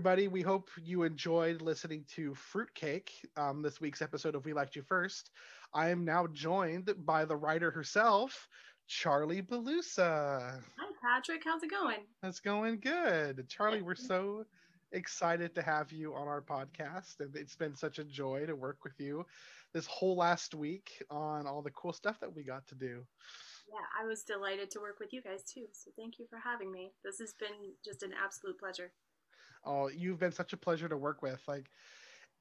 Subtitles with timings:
[0.00, 0.28] Everybody.
[0.28, 4.80] We hope you enjoyed listening to Fruitcake, um, this week's episode of We Liked You
[4.80, 5.30] First.
[5.74, 8.48] I am now joined by the writer herself,
[8.86, 10.58] Charlie Belusa.
[10.78, 11.42] Hi, Patrick.
[11.44, 11.98] How's it going?
[12.22, 13.46] That's going good.
[13.50, 14.46] Charlie, we're so
[14.92, 17.20] excited to have you on our podcast.
[17.20, 19.26] And it's been such a joy to work with you
[19.74, 23.04] this whole last week on all the cool stuff that we got to do.
[23.68, 25.66] Yeah, I was delighted to work with you guys too.
[25.72, 26.92] So thank you for having me.
[27.04, 28.92] This has been just an absolute pleasure.
[29.64, 31.42] Oh, you've been such a pleasure to work with.
[31.46, 31.70] Like,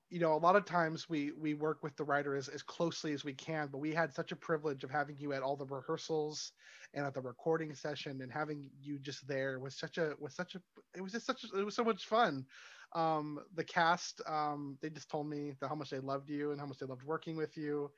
[0.10, 3.14] you know, a lot of times we we work with the writer as, as closely
[3.14, 5.66] as we can, but we had such a privilege of having you at all the
[5.66, 6.54] rehearsals
[6.94, 10.56] and at the recording session and having you just there was such a was such
[10.56, 10.62] a
[10.96, 12.46] it was just such a, it was so much fun.
[12.94, 16.66] Um, the cast um, they just told me how much they loved you and how
[16.66, 17.92] much they loved working with you,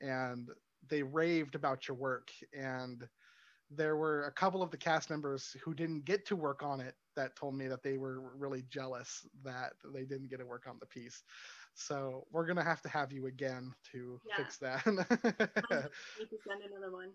[0.00, 0.50] and
[0.88, 3.08] they raved about your work and
[3.70, 6.94] there were a couple of the cast members who didn't get to work on it
[7.16, 10.76] that told me that they were really jealous that they didn't get to work on
[10.80, 11.22] the piece.
[11.74, 14.36] So we're gonna have to have you again to yeah.
[14.36, 14.84] fix that.
[14.86, 17.10] need to send another one.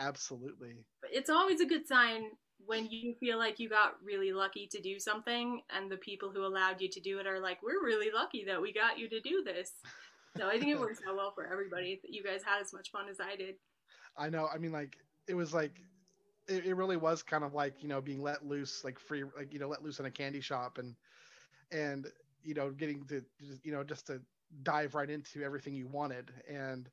[0.00, 0.84] Absolutely.
[1.02, 2.30] But it's always a good sign
[2.64, 6.46] when you feel like you got really lucky to do something, and the people who
[6.46, 9.20] allowed you to do it are like, "We're really lucky that we got you to
[9.20, 9.72] do this."
[10.36, 12.00] So I think it works out well for everybody.
[12.02, 13.56] That you guys had as much fun as I did.
[14.16, 14.48] I know.
[14.52, 14.96] I mean, like
[15.28, 15.80] it was like
[16.48, 19.52] it, it really was kind of like you know being let loose like free like
[19.52, 20.94] you know let loose in a candy shop and
[21.72, 22.06] and
[22.42, 23.22] you know getting to
[23.62, 24.20] you know just to
[24.62, 26.32] dive right into everything you wanted.
[26.48, 26.88] And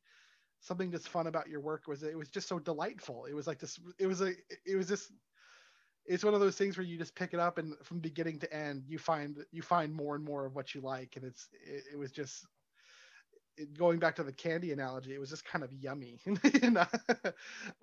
[0.59, 3.25] something that's fun about your work was it was just so delightful.
[3.25, 4.33] It was like this it was a
[4.65, 5.11] it was just
[6.05, 8.53] it's one of those things where you just pick it up and from beginning to
[8.53, 11.15] end you find you find more and more of what you like.
[11.15, 12.45] And it's it, it was just
[13.57, 16.19] it, going back to the candy analogy, it was just kind of yummy.
[16.25, 16.85] you know?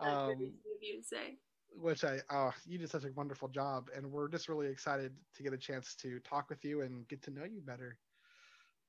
[0.00, 1.36] um, you say.
[1.80, 5.42] Which I, oh, you did such a wonderful job, and we're just really excited to
[5.42, 7.96] get a chance to talk with you and get to know you better.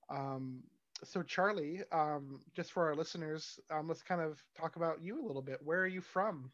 [0.10, 0.64] Um,
[1.04, 5.26] so Charlie, um, just for our listeners, um, let's kind of talk about you a
[5.26, 5.60] little bit.
[5.64, 6.52] Where are you from?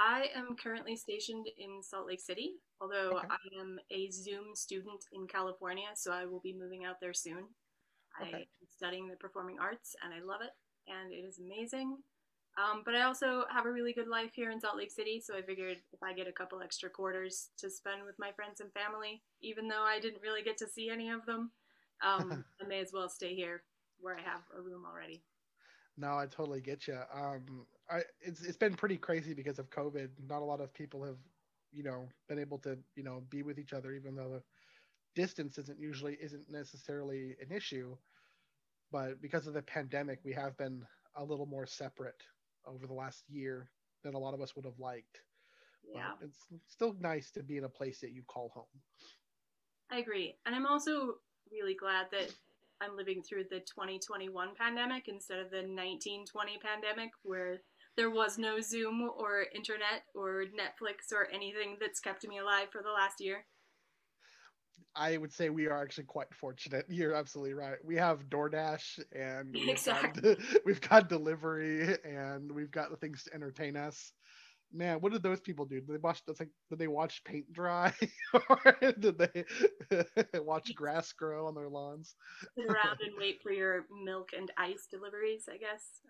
[0.00, 3.28] I am currently stationed in Salt Lake City, although okay.
[3.30, 7.44] I am a Zoom student in California, so I will be moving out there soon.
[8.20, 8.36] Okay.
[8.36, 10.50] I'm studying the performing arts and I love it
[10.88, 11.96] and it is amazing.
[12.58, 15.34] Um, but I also have a really good life here in Salt Lake City, so
[15.34, 18.70] I figured if I get a couple extra quarters to spend with my friends and
[18.74, 21.50] family, even though I didn't really get to see any of them,
[22.04, 23.62] um, I may as well stay here
[24.00, 25.22] where I have a room already.
[25.96, 26.98] No, I totally get you.
[27.14, 30.08] Um, I it's it's been pretty crazy because of COVID.
[30.28, 31.18] Not a lot of people have,
[31.72, 34.42] you know, been able to you know be with each other, even though the
[35.14, 37.96] distance isn't usually isn't necessarily an issue
[38.92, 40.84] but because of the pandemic we have been
[41.16, 42.22] a little more separate
[42.66, 43.70] over the last year
[44.04, 45.20] than a lot of us would have liked.
[45.92, 46.12] Yeah.
[46.18, 48.64] but it's still nice to be in a place that you call home.
[49.90, 50.36] I agree.
[50.46, 51.16] And i'm also
[51.50, 52.32] really glad that
[52.80, 57.60] i'm living through the 2021 pandemic instead of the 1920 pandemic where
[57.94, 62.82] there was no zoom or internet or netflix or anything that's kept me alive for
[62.82, 63.44] the last year
[64.94, 66.84] I would say we are actually quite fortunate.
[66.88, 67.78] You're absolutely right.
[67.84, 70.34] We have DoorDash and we've, exactly.
[70.34, 74.12] got, we've got delivery and we've got the things to entertain us.
[74.74, 75.80] Man, what did those people do?
[75.80, 76.22] Did they watch?
[76.26, 77.92] Like, did they watch paint dry,
[78.48, 79.44] or did they
[80.40, 82.14] watch grass grow on their lawns?
[82.56, 85.46] Sit around and wait for your milk and ice deliveries.
[85.46, 86.00] I guess.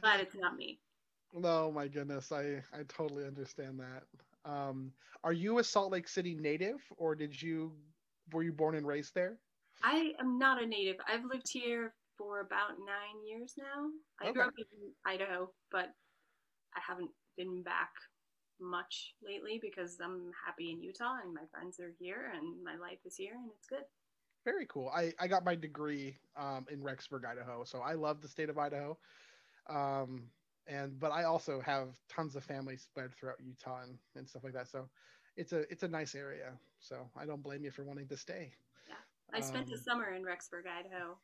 [0.00, 0.80] Glad it's not me.
[1.34, 4.04] No, my goodness, I I totally understand that.
[4.44, 4.92] Um,
[5.22, 7.72] are you a Salt Lake City native, or did you
[8.32, 9.38] were you born and raised there?
[9.82, 10.96] I am not a native.
[11.08, 13.88] I've lived here for about nine years now.
[14.20, 14.32] I okay.
[14.32, 15.88] grew up in Idaho, but
[16.76, 17.90] I haven't been back
[18.60, 22.98] much lately because I'm happy in Utah and my friends are here and my life
[23.06, 23.84] is here and it's good.
[24.44, 24.90] Very cool.
[24.94, 28.58] I, I got my degree um, in Rexburg, Idaho, so I love the state of
[28.58, 28.98] Idaho.
[29.68, 30.24] Um,
[30.70, 34.54] and but I also have tons of family spread throughout Utah and, and stuff like
[34.54, 34.68] that.
[34.68, 34.88] So
[35.36, 36.52] it's a it's a nice area.
[36.78, 38.52] So I don't blame you for wanting to stay.
[38.88, 38.94] Yeah,
[39.36, 41.18] I spent um, a summer in Rexburg, Idaho.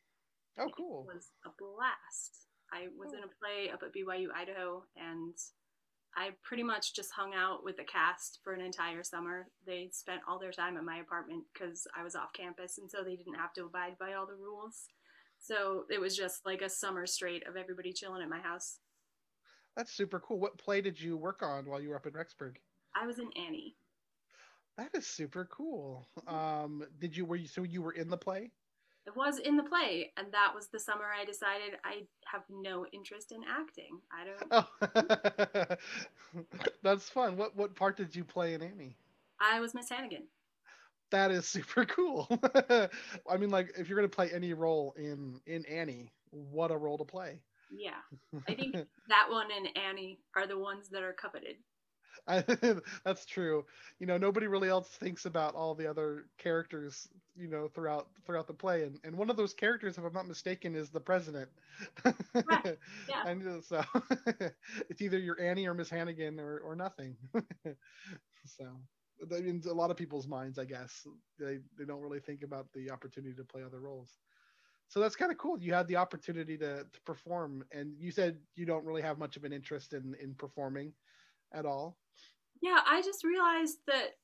[0.59, 1.07] Oh, cool!
[1.09, 2.47] It was a blast.
[2.71, 5.33] I was in a play up at BYU Idaho, and
[6.17, 9.47] I pretty much just hung out with the cast for an entire summer.
[9.65, 13.03] They spent all their time at my apartment because I was off campus, and so
[13.03, 14.87] they didn't have to abide by all the rules.
[15.39, 18.79] So it was just like a summer straight of everybody chilling at my house.
[19.77, 20.39] That's super cool.
[20.39, 22.55] What play did you work on while you were up in Rexburg?
[22.95, 23.75] I was in Annie.
[24.75, 26.07] That is super cool.
[26.27, 28.51] Um, did you were you so you were in the play?
[29.05, 32.85] It was in the play, and that was the summer I decided I have no
[32.91, 34.01] interest in acting.
[34.11, 35.77] I don't.
[36.31, 36.41] Oh.
[36.83, 37.37] That's fun.
[37.37, 38.97] What what part did you play in Annie?
[39.39, 40.23] I was Miss Hannigan.
[41.11, 42.27] that is super cool.
[43.29, 46.97] I mean, like if you're gonna play any role in in Annie, what a role
[46.97, 47.41] to play.
[47.69, 48.01] Yeah,
[48.47, 48.73] I think
[49.09, 51.55] that one and Annie are the ones that are coveted.
[52.27, 52.43] I,
[53.05, 53.65] that's true.
[53.99, 58.47] You know, nobody really else thinks about all the other characters, you know, throughout throughout
[58.47, 61.49] the play, and and one of those characters, if I'm not mistaken, is the president.
[62.45, 62.77] Right.
[63.09, 63.23] Yeah.
[63.25, 63.83] and so
[64.89, 67.15] it's either you're Annie or Miss Hannigan or or nothing.
[68.45, 68.65] so
[69.41, 71.05] means a lot of people's minds, I guess,
[71.39, 74.17] they they don't really think about the opportunity to play other roles.
[74.89, 75.59] So that's kind of cool.
[75.59, 79.37] You had the opportunity to to perform, and you said you don't really have much
[79.37, 80.93] of an interest in in performing
[81.53, 81.97] at all.
[82.61, 84.15] Yeah, I just realized that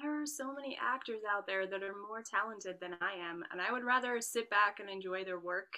[0.00, 3.60] there are so many actors out there that are more talented than I am, and
[3.60, 5.72] I would rather sit back and enjoy their work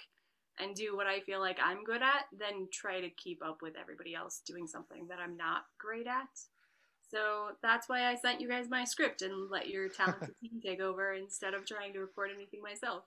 [0.61, 3.75] and do what I feel like I'm good at than try to keep up with
[3.81, 6.27] everybody else doing something that I'm not great at.
[7.11, 10.81] So that's why I sent you guys my script and let your talented team take
[10.81, 13.05] over instead of trying to record anything myself.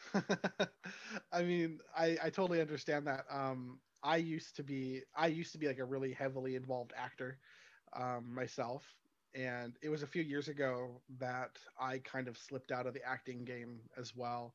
[1.32, 3.24] I mean, I, I totally understand that.
[3.30, 7.38] Um, I used to be I used to be like a really heavily involved actor
[7.94, 8.84] um, myself,
[9.34, 13.04] and it was a few years ago that I kind of slipped out of the
[13.06, 14.54] acting game as well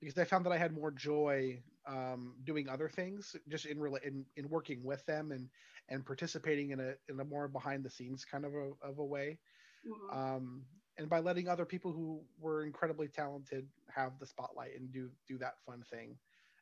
[0.00, 4.24] because I found that I had more joy um, doing other things, just in, in
[4.36, 5.48] in working with them and
[5.88, 9.04] and participating in a in a more behind the scenes kind of a of a
[9.04, 9.38] way,
[9.86, 10.18] mm-hmm.
[10.18, 10.64] um,
[10.98, 15.38] and by letting other people who were incredibly talented have the spotlight and do do
[15.38, 16.16] that fun thing.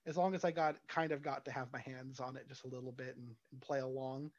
[0.07, 2.65] As long as I got kind of got to have my hands on it just
[2.65, 4.31] a little bit and, and play along,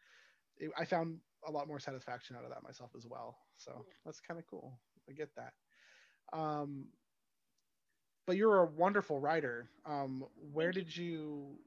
[0.58, 3.38] it, I found a lot more satisfaction out of that myself as well.
[3.58, 4.80] So that's kind of cool.
[5.10, 5.54] I get that.
[6.32, 6.88] Um,
[8.26, 9.70] but you're a wonderful writer.
[9.86, 11.58] Um, where did you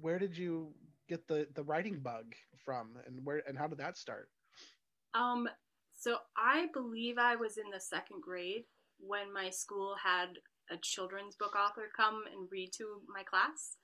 [0.00, 0.72] where did you
[1.08, 2.34] get the the writing bug
[2.64, 4.28] from, and where and how did that start?
[5.14, 5.48] Um,
[6.04, 8.64] so I believe I was in the second grade
[8.98, 10.36] when my school had
[10.70, 13.76] a children's book author come and read to my class.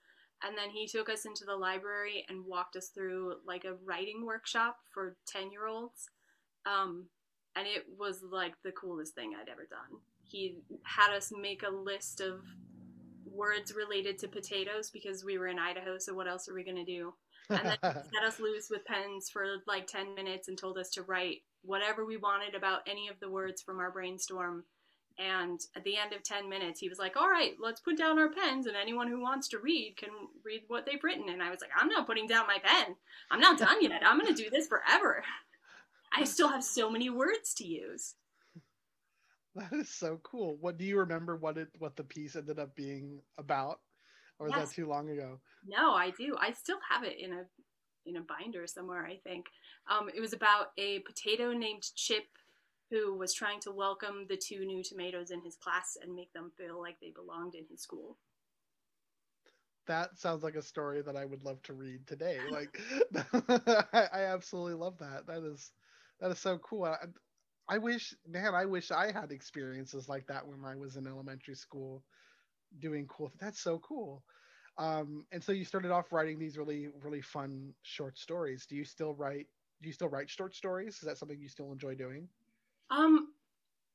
[0.45, 4.27] And then he took us into the library and walked us through like a writing
[4.27, 6.11] workshop for 10 year olds.
[6.67, 7.07] Um,
[7.57, 10.01] and it was like the coolest thing I'd ever done.
[10.23, 12.43] He had us make a list of
[13.25, 16.77] words related to potatoes because we were in Idaho, so what else are we going
[16.77, 17.15] to do?
[17.49, 21.03] And then set us loose with pens for like 10 minutes and told us to
[21.03, 24.65] write whatever we wanted about any of the words from our brainstorm.
[25.19, 28.19] And at the end of 10 minutes, he was like, All right, let's put down
[28.19, 30.09] our pens, and anyone who wants to read can
[30.45, 31.29] read what they've written.
[31.29, 32.97] And I was like, I'm not putting down my pen.
[33.31, 34.03] I'm not done yet.
[34.05, 35.23] I'm going to do this forever.
[36.13, 38.15] I still have so many words to use.
[39.55, 40.57] That is so cool.
[40.61, 43.81] What do you remember what it what the piece ended up being about?
[44.39, 44.69] Or was yes.
[44.69, 45.41] that too long ago?
[45.67, 46.37] No, I do.
[46.41, 47.45] I still have it in a
[48.07, 49.47] in a binder somewhere, I think.
[49.89, 52.25] Um, it was about a potato named Chip
[52.91, 56.51] who was trying to welcome the two new tomatoes in his class and make them
[56.57, 58.19] feel like they belonged in his school.
[59.87, 62.39] That sounds like a story that I would love to read today.
[62.51, 62.81] Like,
[63.93, 65.27] I, I absolutely love that.
[65.27, 65.71] That is
[66.21, 66.85] that is so cool.
[66.85, 66.97] I,
[67.69, 71.55] I wish, man, I wish I had experiences like that when I was in elementary
[71.55, 72.03] school,
[72.81, 73.33] doing cool.
[73.41, 74.25] That's so cool.
[74.77, 78.67] Um, and so you started off writing these really, really fun short stories.
[78.67, 79.47] Do you still write?
[79.83, 80.97] Do you still write short stories?
[80.97, 82.29] Is that something you still enjoy doing?
[82.91, 83.33] Um,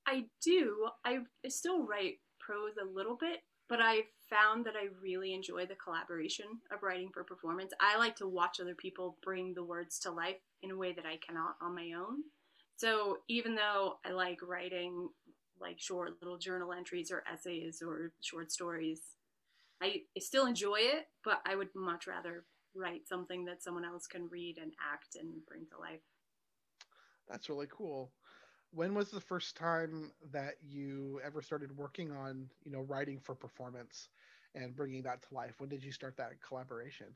[0.07, 0.89] I do.
[1.03, 3.39] I still write prose a little bit,
[3.69, 7.71] but I found that I really enjoy the collaboration of writing for performance.
[7.79, 11.05] I like to watch other people bring the words to life in a way that
[11.05, 12.23] I cannot on my own.
[12.77, 15.09] So even though I like writing
[15.59, 19.01] like short little journal entries or essays or short stories,
[19.81, 22.43] I, I still enjoy it, but I would much rather
[22.75, 26.01] write something that someone else can read and act and bring to life.
[27.29, 28.11] That's really cool.
[28.71, 33.33] When was the first time that you ever started working on, you know, writing for
[33.33, 34.09] performance
[34.53, 35.55] and bringing that to life?
[35.59, 37.07] When did you start that collaboration?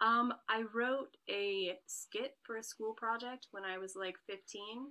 [0.00, 4.88] Um, I wrote a skit for a school project when I was like 15.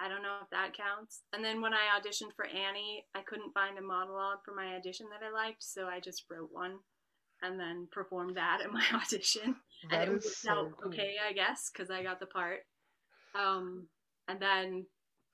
[0.00, 1.22] I don't know if that counts.
[1.32, 5.06] And then when I auditioned for Annie, I couldn't find a monologue for my audition
[5.10, 6.78] that I liked, so I just wrote one
[7.44, 9.56] and then performed that at my audition.
[9.90, 10.92] That and it was so cool.
[10.92, 12.60] okay, I guess, because I got the part.
[13.34, 13.88] Um,
[14.28, 14.86] and then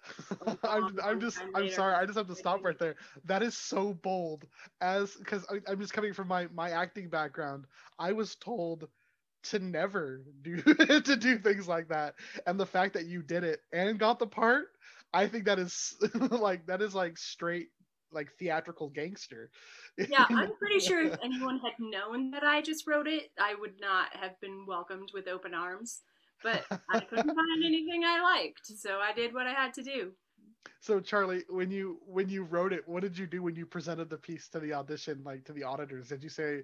[0.64, 2.96] I'm, I'm just I'm sorry I just have to stop right there.
[3.24, 4.46] That is so bold
[4.80, 7.66] as because I'm just coming from my my acting background.
[7.98, 8.88] I was told
[9.44, 12.14] to never do to do things like that,
[12.46, 14.66] and the fact that you did it and got the part,
[15.12, 15.96] I think that is
[16.30, 17.68] like that is like straight
[18.12, 19.50] like theatrical gangster.
[19.96, 23.80] Yeah, I'm pretty sure if anyone had known that I just wrote it, I would
[23.80, 26.02] not have been welcomed with open arms
[26.42, 30.12] but I couldn't find anything I liked, so I did what I had to do.
[30.80, 34.10] so Charlie, when you when you wrote it, what did you do when you presented
[34.10, 36.08] the piece to the audition, like to the auditors?
[36.08, 36.62] Did you say,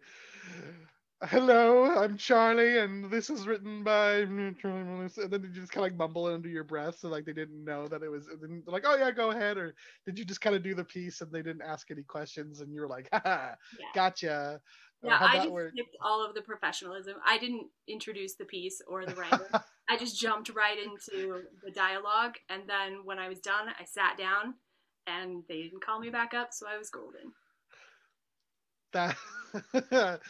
[1.23, 4.25] "Hello, I'm Charlie, and this is written by,"
[4.61, 7.09] Charlie and then did you just kind of like mumble it under your breath, so
[7.09, 8.29] like they didn't know that it was,
[8.67, 11.33] like, "Oh yeah, go ahead," or did you just kind of do the piece and
[11.33, 13.87] they didn't ask any questions, and you were like, "Ha, yeah.
[13.95, 14.61] gotcha."
[15.03, 15.73] Yeah, I just work?
[15.73, 17.17] skipped all of the professionalism.
[17.25, 19.49] I didn't introduce the piece or the writer.
[19.89, 24.19] I just jumped right into the dialogue, and then when I was done, I sat
[24.19, 24.55] down,
[25.07, 27.33] and they didn't call me back up, so I was golden.
[28.93, 29.17] That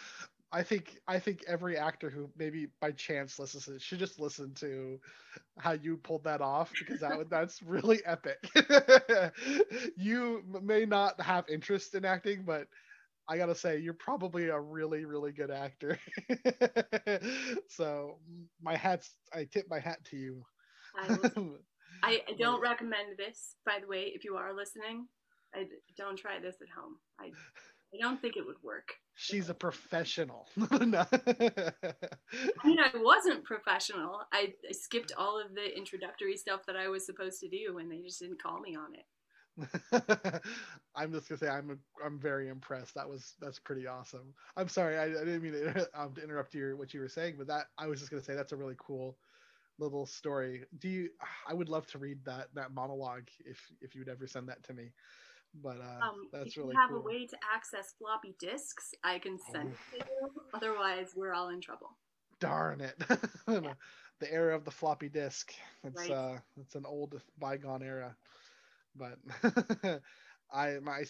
[0.56, 4.18] I think I think every actor who maybe by chance listens to it should just
[4.18, 4.98] listen to
[5.58, 8.38] how you pulled that off because that that's really epic.
[9.98, 12.68] you may not have interest in acting, but
[13.28, 15.98] I gotta say, you're probably a really, really good actor.
[17.68, 18.18] so
[18.62, 20.42] my hat's, I tip my hat to you.
[20.98, 21.18] I,
[22.02, 25.06] I don't recommend this, by the way, if you are listening.
[25.54, 25.66] I
[25.98, 26.96] don't try this at home.
[27.20, 27.32] I,
[27.94, 28.94] I don't think it would work.
[29.14, 30.46] She's a professional.
[30.70, 34.20] I mean, I wasn't professional.
[34.32, 37.90] I, I skipped all of the introductory stuff that I was supposed to do, and
[37.90, 39.06] they just didn't call me on it.
[40.94, 42.94] I'm just gonna say I'm I'm very impressed.
[42.94, 44.34] That was that's pretty awesome.
[44.54, 47.36] I'm sorry, I, I didn't mean to, um, to interrupt your what you were saying,
[47.38, 49.16] but that I was just gonna say that's a really cool
[49.78, 50.64] little story.
[50.78, 51.08] Do you?
[51.48, 54.74] I would love to read that that monologue if if you'd ever send that to
[54.74, 54.92] me.
[55.62, 56.98] But uh, um, that's if really you have cool.
[56.98, 59.96] a way to access floppy disks, I can send oh.
[59.96, 60.30] it to you.
[60.54, 61.96] Otherwise, we're all in trouble.
[62.40, 62.94] Darn it!
[63.48, 63.72] yeah.
[64.20, 65.54] the era of the floppy disk.
[65.84, 66.10] It's right.
[66.10, 68.14] uh, it's an old bygone era
[68.98, 69.18] but
[70.52, 71.04] I my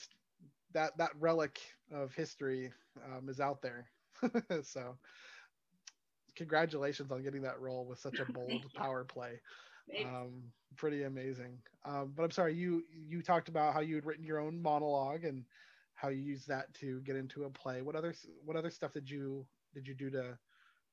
[0.73, 1.61] that that relic
[1.93, 2.73] of history
[3.05, 3.87] um, is out there.
[4.63, 4.97] so
[6.35, 9.41] congratulations on getting that role with such a bold power play.
[10.05, 10.43] Um,
[10.77, 11.59] pretty amazing.
[11.85, 15.25] Um, but I'm sorry, you you talked about how you had written your own monologue
[15.25, 15.45] and
[15.95, 17.83] how you used that to get into a play.
[17.83, 18.15] What other
[18.45, 20.39] what other stuff did you did you do to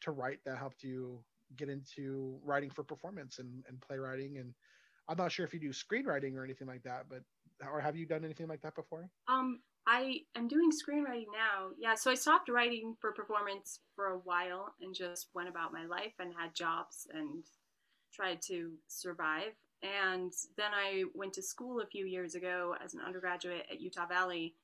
[0.01, 1.23] to write that helped you
[1.55, 4.53] get into writing for performance and, and playwriting and
[5.07, 7.23] I'm not sure if you do screenwriting or anything like that, but
[7.69, 9.09] or have you done anything like that before?
[9.27, 11.69] Um, I am doing screenwriting now.
[11.77, 15.85] Yeah, so I stopped writing for performance for a while and just went about my
[15.85, 17.43] life and had jobs and
[18.13, 19.53] tried to survive.
[19.81, 24.07] And then I went to school a few years ago as an undergraduate at Utah
[24.07, 24.55] Valley,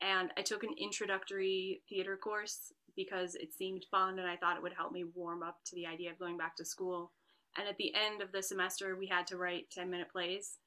[0.00, 4.62] and I took an introductory theater course because it seemed fun and I thought it
[4.62, 7.12] would help me warm up to the idea of going back to school.
[7.56, 10.58] And at the end of the semester, we had to write 10 minute plays.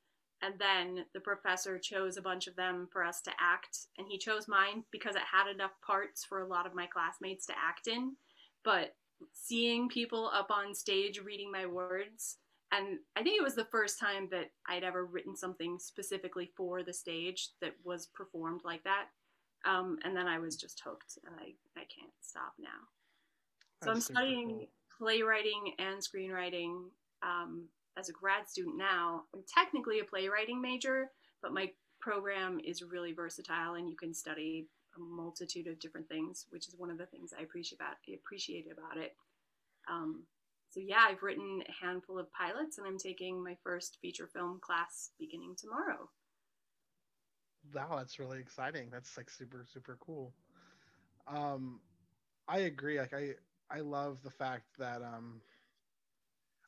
[0.41, 3.88] And then the professor chose a bunch of them for us to act.
[3.98, 7.46] And he chose mine because it had enough parts for a lot of my classmates
[7.48, 8.15] to act in.
[8.63, 8.96] But
[9.33, 12.38] seeing people up on stage reading my words,
[12.71, 16.83] and I think it was the first time that I'd ever written something specifically for
[16.83, 19.05] the stage that was performed like that.
[19.65, 22.69] Um, and then I was just hooked, and I, I can't stop now.
[23.83, 24.67] So That's I'm studying cool
[24.99, 26.83] playwriting and screenwriting
[27.23, 27.63] um,
[27.97, 29.23] as a grad student now.
[29.33, 31.11] I'm technically a playwriting major,
[31.41, 34.67] but my program is really versatile and you can study
[35.00, 38.68] a multitude of different things, which is one of the things I appreciate about appreciate
[38.72, 39.15] about it.
[39.89, 40.25] Um,
[40.70, 44.60] so yeah, I've written a handful of pilots, and I'm taking my first feature film
[44.62, 46.10] class beginning tomorrow.
[47.74, 48.89] Wow, that's really exciting.
[48.91, 50.34] That's like super super cool.
[51.27, 51.82] Um,
[52.48, 53.00] I agree.
[53.00, 53.36] Like I
[53.72, 55.41] I love the fact that um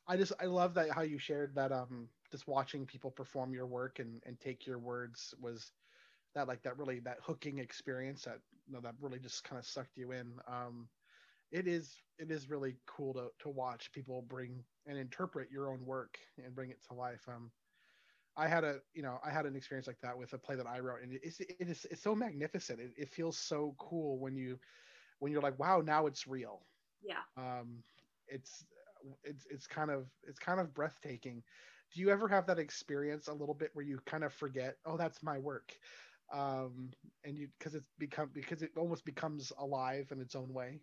[0.08, 3.68] I just I love that how you shared that um just watching people perform your
[3.68, 5.72] work and and take your words was
[6.36, 9.66] that like that really that hooking experience that you know, that really just kind of
[9.66, 10.40] sucked you in.
[10.48, 10.90] Um
[11.52, 15.86] it is it is really cool to to watch people bring and interpret your own
[15.86, 17.28] work and bring it to life.
[17.28, 17.52] Um
[18.38, 20.68] I had a you know I had an experience like that with a play that
[20.68, 22.80] I wrote and it's it is it's so magnificent.
[22.80, 24.60] It, it feels so cool when you
[25.20, 26.66] when you're like wow now it's real
[27.02, 27.24] yeah.
[27.38, 27.84] Um,
[28.28, 28.66] it's
[29.24, 31.44] it's it's kind of it's kind of breathtaking.
[31.94, 34.98] Do you ever have that experience a little bit where you kind of forget, oh,
[34.98, 35.78] that's my work,
[36.34, 36.92] um,
[37.24, 40.80] and you because it's become because it almost becomes alive in its own way.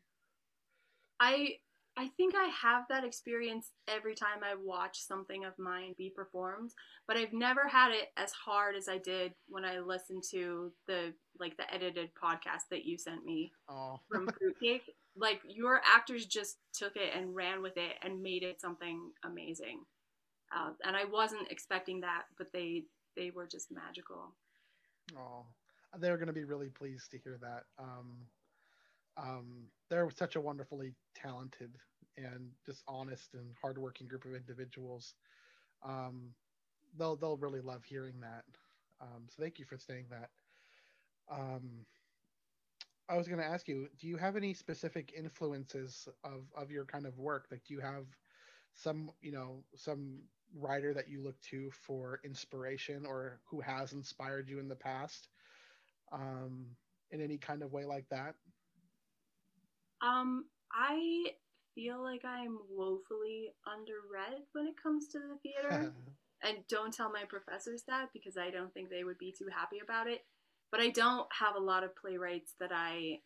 [1.21, 1.57] I
[1.99, 6.71] I think I have that experience every time I watch something of mine be performed,
[7.09, 11.13] but I've never had it as hard as I did when I listened to the
[11.41, 13.99] like the edited podcast that you sent me oh.
[14.09, 14.85] from Fruitcake.
[15.17, 19.81] like your actors just took it and ran with it and made it something amazing.
[20.57, 22.85] Uh, and I wasn't expecting that, but they
[23.17, 24.37] they were just magical.
[25.17, 25.47] Oh,
[25.99, 27.65] they're going to be really pleased to hear that.
[27.79, 28.27] Um,
[29.17, 31.77] um, they're such a wonderfully talented
[32.17, 35.15] and just honest and hardworking group of individuals.
[35.83, 36.35] Um,
[36.99, 38.45] they'll they'll really love hearing that.
[39.01, 40.31] Um, so thank you for saying that.
[41.31, 41.87] Um,
[43.09, 46.85] I was going to ask you, do you have any specific influences of of your
[46.85, 47.47] kind of work?
[47.51, 48.07] Like, do you have
[48.75, 50.23] some you know some
[50.57, 55.29] writer that you look to for inspiration or who has inspired you in the past
[56.13, 56.67] um,
[57.11, 58.35] in any kind of way like that?
[60.01, 61.33] Um, I
[61.75, 65.93] feel like I'm woefully underread when it comes to the theater.
[66.43, 69.79] and don't tell my professors that because I don't think they would be too happy
[69.83, 70.21] about it.
[70.71, 73.21] But I don't have a lot of playwrights that I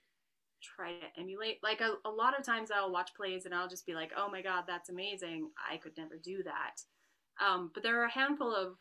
[0.62, 1.58] try to emulate.
[1.62, 4.30] Like a, a lot of times I'll watch plays and I'll just be like, oh
[4.30, 5.50] my god, that's amazing.
[5.70, 6.80] I could never do that.
[7.42, 8.76] Um, but there are a handful of,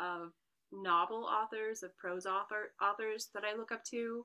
[0.00, 0.32] of
[0.72, 4.24] novel authors, of prose author, authors that I look up to.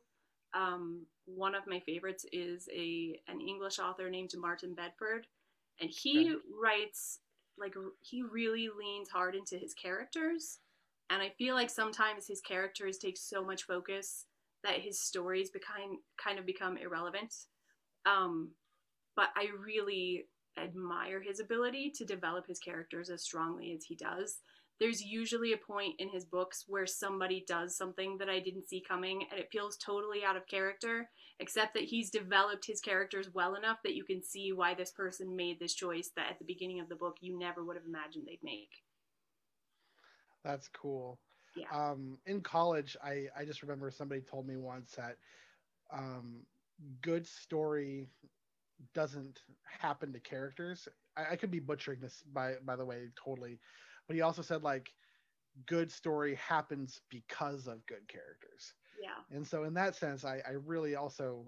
[0.53, 5.27] Um, one of my favorites is a an English author named Martin Bedford,
[5.79, 7.19] and he writes
[7.57, 10.59] like he really leans hard into his characters,
[11.09, 14.25] and I feel like sometimes his characters take so much focus
[14.63, 17.33] that his stories become kind of become irrelevant.
[18.05, 18.51] Um,
[19.15, 20.25] but I really
[20.57, 24.39] admire his ability to develop his characters as strongly as he does.
[24.79, 28.83] There's usually a point in his books where somebody does something that I didn't see
[28.85, 31.07] coming and it feels totally out of character,
[31.39, 35.35] except that he's developed his characters well enough that you can see why this person
[35.35, 38.25] made this choice that at the beginning of the book you never would have imagined
[38.27, 38.69] they'd make.
[40.43, 41.19] That's cool.
[41.55, 41.67] Yeah.
[41.71, 45.17] Um, in college, I, I just remember somebody told me once that
[45.93, 46.41] um,
[47.01, 48.09] good story
[48.93, 50.87] doesn't happen to characters.
[51.17, 53.59] I, I could be butchering this by by the way, totally.
[54.07, 54.91] But he also said like
[55.65, 58.73] good story happens because of good characters.
[59.01, 59.35] Yeah.
[59.35, 61.45] And so in that sense, I, I really also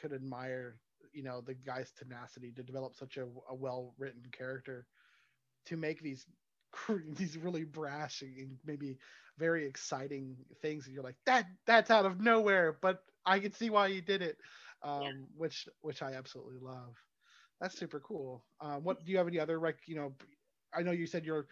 [0.00, 0.76] could admire,
[1.12, 4.86] you know, the guy's tenacity to develop such a, a well written character
[5.66, 6.26] to make these
[7.16, 8.98] these really brash and maybe
[9.38, 13.70] very exciting things and you're like that that's out of nowhere but i can see
[13.70, 14.38] why you did it
[14.82, 15.10] um, yeah.
[15.36, 16.94] which which I absolutely love.
[17.60, 18.44] That's super cool.
[18.60, 20.12] Um, what do you have any other like you know?
[20.74, 21.46] I know you said you're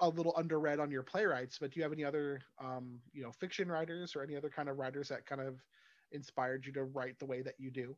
[0.00, 3.32] a little underread on your playwrights, but do you have any other um, you know
[3.32, 5.60] fiction writers or any other kind of writers that kind of
[6.12, 7.96] inspired you to write the way that you do?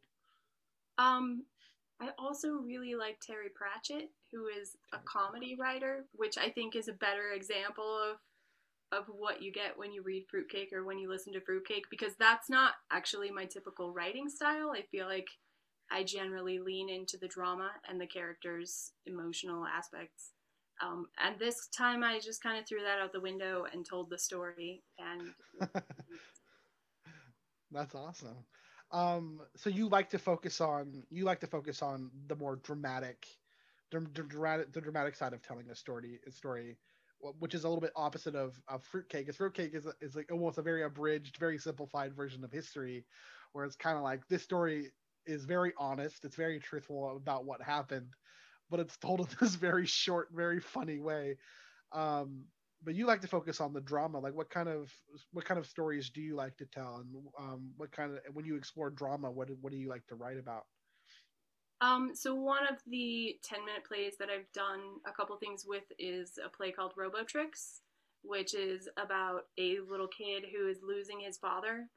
[0.98, 1.44] Um,
[2.00, 6.88] I also really like Terry Pratchett, who is a comedy writer, which I think is
[6.88, 8.16] a better example of
[8.92, 12.14] of what you get when you read Fruitcake or when you listen to Fruitcake because
[12.18, 14.72] that's not actually my typical writing style.
[14.74, 15.28] I feel like
[15.90, 20.32] I generally lean into the drama and the characters' emotional aspects.
[20.82, 24.08] Um, and this time I just kind of threw that out the window and told
[24.10, 24.82] the story.
[24.98, 25.70] And
[27.70, 28.44] that's awesome.
[28.92, 33.26] Um, so you like to focus on you like to focus on the more dramatic,
[33.92, 36.18] the, the dramatic, the dramatic side of telling a story.
[36.26, 36.76] A story
[37.38, 39.26] which is a little bit opposite of, of fruitcake.
[39.26, 43.06] Because fruitcake is is like almost a very abridged, very simplified version of history,
[43.52, 44.92] where it's kind of like this story
[45.26, 48.14] is very honest, it's very truthful about what happened,
[48.70, 51.36] but it's told in this very short, very funny way.
[51.92, 52.46] Um,
[52.82, 54.20] but you like to focus on the drama.
[54.20, 54.92] Like, what kind of
[55.32, 58.44] what kind of stories do you like to tell, and um, what kind of when
[58.46, 60.64] you explore drama, what what do you like to write about?
[61.80, 65.84] Um, so one of the 10 minute plays that I've done a couple things with
[65.98, 67.80] is a play called Robotrix,
[68.22, 71.88] which is about a little kid who is losing his father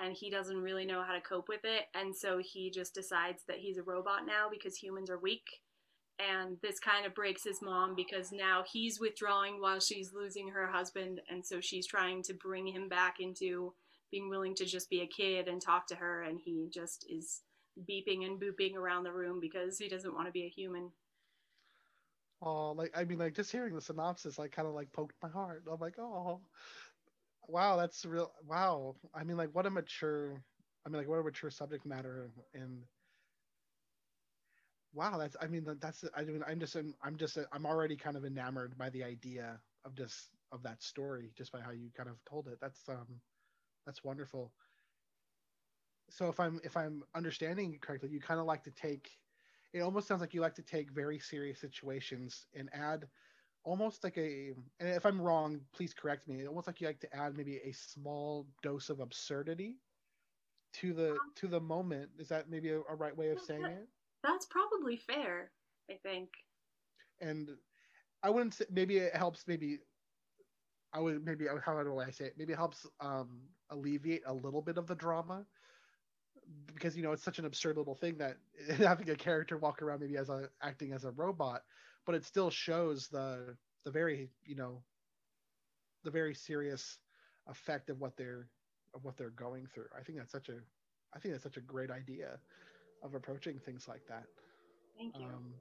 [0.00, 1.84] and he doesn't really know how to cope with it.
[1.94, 5.60] And so he just decides that he's a robot now because humans are weak.
[6.18, 10.68] And this kind of breaks his mom because now he's withdrawing while she's losing her
[10.68, 11.20] husband.
[11.28, 13.74] And so she's trying to bring him back into
[14.10, 16.22] being willing to just be a kid and talk to her.
[16.22, 17.40] And he just is
[17.78, 20.92] beeping and booping around the room because he doesn't want to be a human.
[22.42, 25.28] Oh, like I mean, like just hearing the synopsis, like kind of like poked my
[25.28, 25.64] heart.
[25.70, 26.40] I'm like, oh,
[27.48, 28.32] wow, that's real.
[28.44, 30.42] Wow, I mean, like what a mature.
[30.84, 32.84] I mean, like what a mature subject matter, and
[34.92, 35.36] wow, that's.
[35.40, 36.04] I mean, that's.
[36.14, 36.76] I mean, I'm just.
[36.76, 37.38] I'm just.
[37.52, 41.60] I'm already kind of enamored by the idea of just of that story, just by
[41.60, 42.58] how you kind of told it.
[42.60, 43.20] That's um,
[43.86, 44.52] that's wonderful
[46.10, 49.10] so if I'm if I'm understanding correctly, you kind of like to take
[49.72, 53.06] it almost sounds like you like to take very serious situations and add
[53.64, 56.46] almost like a and if I'm wrong, please correct me.
[56.46, 59.78] Almost like you like to add maybe a small dose of absurdity
[60.74, 62.10] to the to the moment.
[62.18, 63.88] Is that maybe a, a right way of saying it?
[64.22, 65.50] That's probably fair,
[65.90, 66.30] I think.
[67.20, 67.50] And
[68.22, 69.78] I wouldn't say maybe it helps maybe
[70.92, 72.34] I would maybe how do I say it?
[72.36, 75.46] Maybe it helps um, alleviate a little bit of the drama
[76.74, 78.36] because you know it's such an absurd little thing that
[78.78, 81.62] having a character walk around maybe as a acting as a robot,
[82.06, 84.82] but it still shows the the very you know
[86.04, 86.98] the very serious
[87.46, 88.48] effect of what they're
[88.94, 89.86] of what they're going through.
[89.98, 90.58] I think that's such a
[91.14, 92.38] I think that's such a great idea
[93.02, 94.24] of approaching things like that.
[94.96, 95.24] Thank you.
[95.24, 95.54] Um,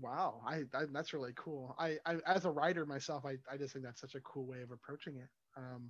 [0.00, 1.74] wow, I, I, that's really cool.
[1.78, 4.62] I, I as a writer myself, I, I just think that's such a cool way
[4.62, 5.28] of approaching it.
[5.56, 5.88] Um,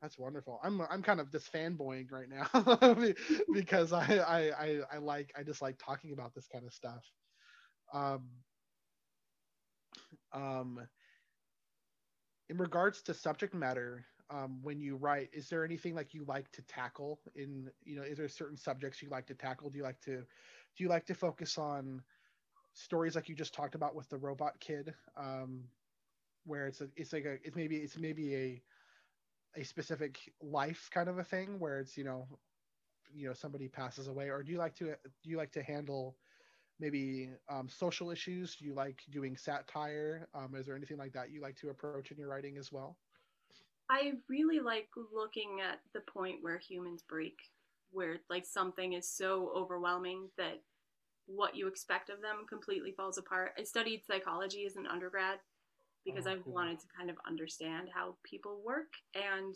[0.00, 0.60] that's wonderful.
[0.62, 3.12] I'm I'm kind of just fanboying right now
[3.52, 7.04] because I, I I I like I just like talking about this kind of stuff.
[7.92, 8.28] Um,
[10.32, 10.88] um,
[12.48, 16.50] in regards to subject matter, um, when you write, is there anything like you like
[16.52, 19.70] to tackle in you know is there certain subjects you like to tackle?
[19.70, 22.02] Do you like to do you like to focus on
[22.74, 25.64] stories like you just talked about with the robot kid, um,
[26.44, 28.62] where it's a it's like a it's maybe it's maybe a
[29.58, 32.26] a specific life kind of a thing where it's you know
[33.12, 36.16] you know somebody passes away or do you like to do you like to handle
[36.80, 38.56] maybe um, social issues?
[38.56, 40.28] Do you like doing satire?
[40.34, 42.96] Um, is there anything like that you like to approach in your writing as well?
[43.90, 47.36] I really like looking at the point where humans break
[47.90, 50.60] where like something is so overwhelming that
[51.26, 53.52] what you expect of them completely falls apart.
[53.58, 55.38] I studied psychology as an undergrad
[56.10, 56.52] because oh, I cool.
[56.52, 58.92] wanted to kind of understand how people work.
[59.14, 59.54] And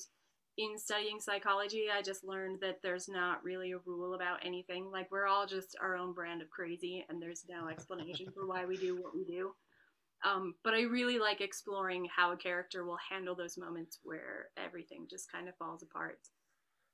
[0.58, 4.90] in studying psychology, I just learned that there's not really a rule about anything.
[4.90, 8.66] Like, we're all just our own brand of crazy, and there's no explanation for why
[8.66, 9.52] we do what we do.
[10.24, 15.06] Um, but I really like exploring how a character will handle those moments where everything
[15.10, 16.18] just kind of falls apart.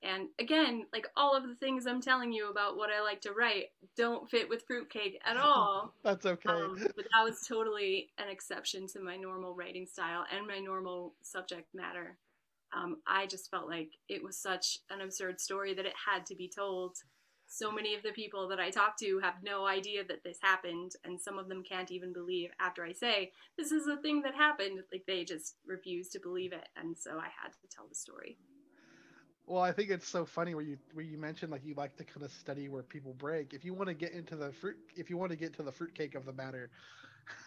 [0.02, 3.32] And again, like all of the things I'm telling you about what I like to
[3.32, 5.92] write don't fit with fruitcake at all.
[6.04, 6.48] That's okay.
[6.48, 11.14] Um, but that was totally an exception to my normal writing style and my normal
[11.22, 12.16] subject matter.
[12.76, 16.37] Um, I just felt like it was such an absurd story that it had to
[16.37, 16.98] be told.
[17.50, 20.92] So many of the people that I talk to have no idea that this happened,
[21.02, 24.34] and some of them can't even believe after I say, This is a thing that
[24.34, 24.80] happened.
[24.92, 26.68] Like they just refuse to believe it.
[26.76, 28.37] And so I had to tell the story.
[29.48, 32.04] Well, I think it's so funny where you where you mentioned like you like to
[32.04, 33.54] kind of study where people break.
[33.54, 35.72] If you want to get into the fruit, if you want to get to the
[35.72, 36.70] fruitcake of the matter,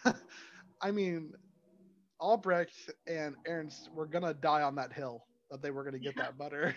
[0.82, 1.32] I mean,
[2.20, 2.74] Albrecht
[3.06, 6.24] and Ernst were gonna die on that hill that they were gonna get yeah.
[6.24, 6.74] that butter.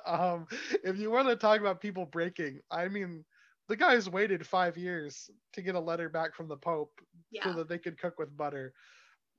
[0.06, 0.48] um,
[0.82, 3.24] if you want to talk about people breaking, I mean,
[3.68, 7.44] the guys waited five years to get a letter back from the Pope yeah.
[7.44, 8.72] so that they could cook with butter.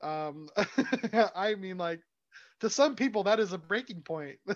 [0.01, 0.47] Um,
[1.35, 1.99] I mean, like
[2.59, 4.37] to some people that is a breaking point.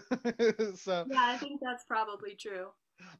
[0.75, 2.67] so yeah, I think that's probably true.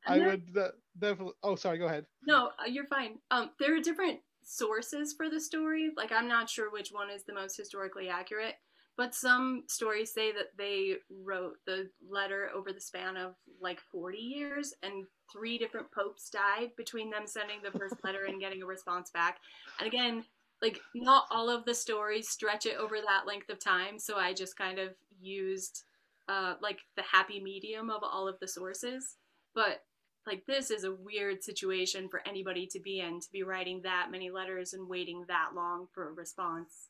[0.06, 1.34] And I would uh, definitely.
[1.44, 1.78] Oh, sorry.
[1.78, 2.06] Go ahead.
[2.26, 3.18] No, uh, you're fine.
[3.32, 5.92] Um, there are different sources for the story.
[5.96, 8.56] Like I'm not sure which one is the most historically accurate,
[8.98, 14.18] but some stories say that they wrote the letter over the span of like 40
[14.18, 18.66] years, and three different popes died between them sending the first letter and getting a
[18.66, 19.38] response back.
[19.80, 20.24] And again,
[20.62, 24.34] like not all of the stories stretch it over that length of time so i
[24.34, 25.84] just kind of used
[26.32, 29.18] uh, like the happy medium of all of the sources.
[29.54, 29.84] But
[30.26, 34.08] like this is a weird situation for anybody to be in to be writing that
[34.12, 36.90] many letters and waiting that long for a response.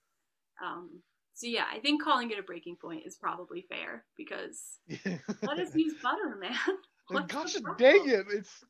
[0.63, 1.01] Um,
[1.33, 4.79] so yeah i think calling it a breaking point is probably fair because
[5.41, 6.51] let us use butter man?
[7.07, 8.63] What's gosh dang it it's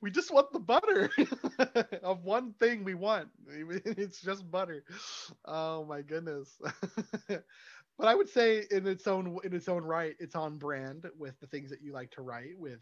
[0.00, 1.10] we just want the butter
[2.02, 3.28] of one thing we want.
[3.48, 4.84] It's just butter.
[5.44, 6.60] Oh my goodness.
[7.28, 7.44] but
[8.08, 11.46] I would say in its own in its own right, it's on brand with the
[11.46, 12.80] things that you like to write with.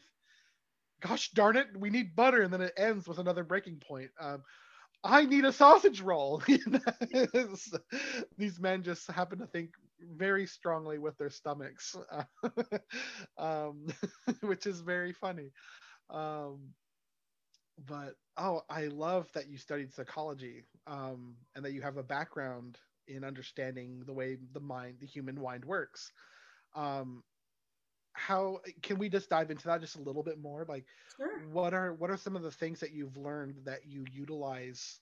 [1.00, 4.10] Gosh darn it, we need butter, and then it ends with another breaking point.
[4.20, 4.42] Um,
[5.04, 6.42] I need a sausage roll.
[8.38, 9.70] These men just happen to think
[10.16, 11.96] very strongly with their stomachs,
[13.38, 13.86] um,
[14.42, 15.50] which is very funny.
[16.10, 16.74] Um,
[17.86, 22.78] but oh, I love that you studied psychology um, and that you have a background
[23.08, 26.12] in understanding the way the mind, the human mind works.
[26.74, 27.22] Um,
[28.14, 30.66] how can we just dive into that just a little bit more?
[30.68, 30.84] Like,
[31.16, 31.40] sure.
[31.50, 35.00] what are what are some of the things that you've learned that you utilize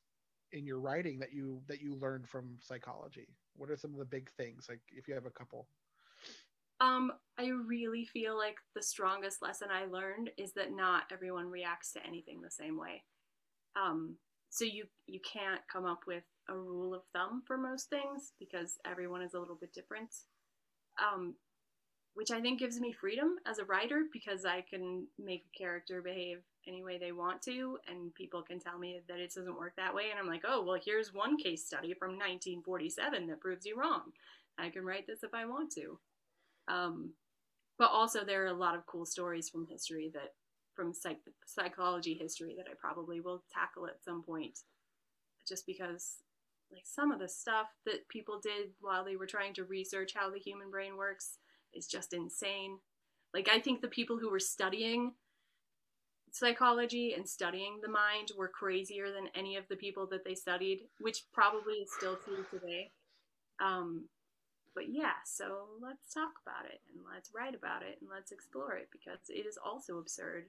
[0.52, 3.28] in your writing that you that you learned from psychology?
[3.56, 4.66] What are some of the big things?
[4.68, 5.66] Like, if you have a couple.
[6.80, 11.92] Um, I really feel like the strongest lesson I learned is that not everyone reacts
[11.92, 13.04] to anything the same way.
[13.76, 14.16] Um,
[14.48, 18.78] so you you can't come up with a rule of thumb for most things because
[18.84, 20.10] everyone is a little bit different.
[20.98, 21.34] Um,
[22.14, 26.02] which I think gives me freedom as a writer because I can make a character
[26.02, 29.74] behave any way they want to, and people can tell me that it doesn't work
[29.76, 33.64] that way, and I'm like, oh well, here's one case study from 1947 that proves
[33.64, 34.12] you wrong.
[34.58, 35.98] I can write this if I want to.
[36.70, 37.14] Um,
[37.78, 40.34] but also, there are a lot of cool stories from history that,
[40.74, 44.60] from psych- psychology history, that I probably will tackle at some point,
[45.48, 46.16] just because
[46.72, 50.30] like some of the stuff that people did while they were trying to research how
[50.30, 51.38] the human brain works
[51.74, 52.78] is just insane.
[53.34, 55.12] Like I think the people who were studying
[56.32, 60.82] psychology and studying the mind were crazier than any of the people that they studied,
[61.00, 62.92] which probably is still true today.
[63.60, 64.04] Um,
[64.74, 68.76] but yeah, so let's talk about it and let's write about it and let's explore
[68.76, 70.46] it because it is also absurd.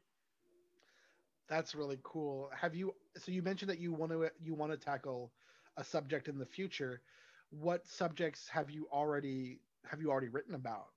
[1.49, 2.49] That's really cool.
[2.59, 2.93] Have you?
[3.17, 5.31] So you mentioned that you want to you want to tackle
[5.77, 7.01] a subject in the future.
[7.49, 10.87] What subjects have you already have you already written about?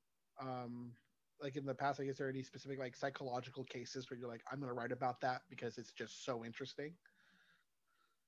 [0.40, 0.92] Um,
[1.40, 4.28] like in the past, like is there are any specific like psychological cases where you're
[4.28, 6.92] like, I'm going to write about that because it's just so interesting?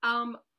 [0.02, 0.55] Um, I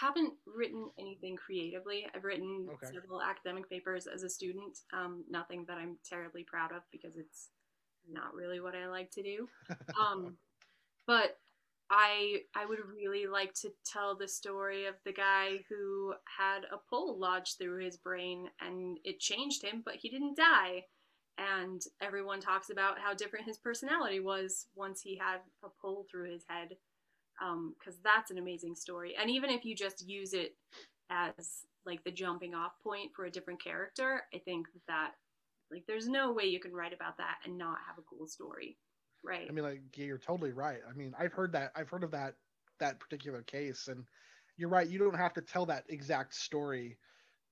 [0.00, 2.06] haven't written anything creatively.
[2.14, 2.92] I've written okay.
[2.92, 4.78] several academic papers as a student.
[4.92, 7.50] Um, nothing that I'm terribly proud of because it's
[8.10, 9.48] not really what I like to do.
[10.00, 10.36] Um,
[11.06, 11.38] but
[11.90, 16.78] I I would really like to tell the story of the guy who had a
[16.90, 20.84] pole lodged through his brain and it changed him, but he didn't die.
[21.38, 26.32] And everyone talks about how different his personality was once he had a pole through
[26.32, 26.76] his head,
[27.38, 29.14] because um, that's an amazing story.
[29.20, 30.56] And even if you just use it
[31.10, 35.12] as like the jumping off point for a different character, I think that
[35.70, 38.76] like there's no way you can write about that and not have a cool story.
[39.24, 39.46] Right.
[39.48, 40.78] I mean, like you're totally right.
[40.88, 41.72] I mean, I've heard that.
[41.74, 42.34] I've heard of that
[42.78, 44.04] that particular case, and
[44.56, 44.88] you're right.
[44.88, 46.96] You don't have to tell that exact story,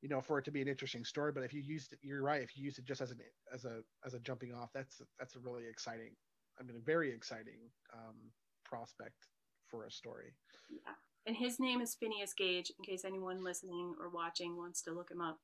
[0.03, 1.33] you know, for it to be an interesting story.
[1.33, 2.42] But if you used it, you're right.
[2.42, 3.18] If you use it just as an
[3.53, 6.14] as a as a jumping off, that's that's a really exciting.
[6.61, 7.59] I mean, a very exciting
[7.92, 8.14] um,
[8.64, 9.27] prospect
[9.68, 10.35] for a story.
[10.70, 10.94] Yeah.
[11.27, 12.70] And his name is Phineas Gage.
[12.79, 15.38] In case anyone listening or watching wants to look him up,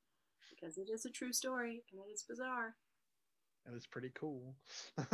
[0.49, 2.75] because it is a true story and it is bizarre.
[3.65, 4.55] And it's pretty cool.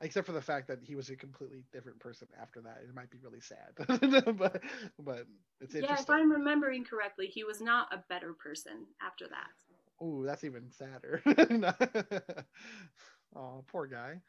[0.00, 2.78] except for the fact that he was a completely different person after that.
[2.82, 3.74] It might be really sad,
[4.38, 4.62] but
[4.98, 5.26] but
[5.60, 5.82] it's interesting.
[5.82, 6.00] yeah.
[6.00, 9.48] If I'm remembering correctly, he was not a better person after that.
[10.00, 11.22] Oh, that's even sadder.
[13.36, 14.20] oh, poor guy.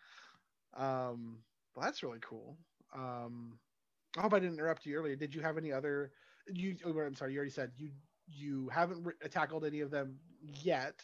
[0.76, 1.38] Um,
[1.76, 2.58] well, that's really cool.
[2.94, 3.58] Um,
[4.18, 5.16] I hope I didn't interrupt you earlier.
[5.16, 6.12] Did you have any other?
[6.48, 7.34] You, oh, I'm sorry.
[7.34, 7.92] You already said you
[8.28, 11.02] you haven't re- tackled any of them yet,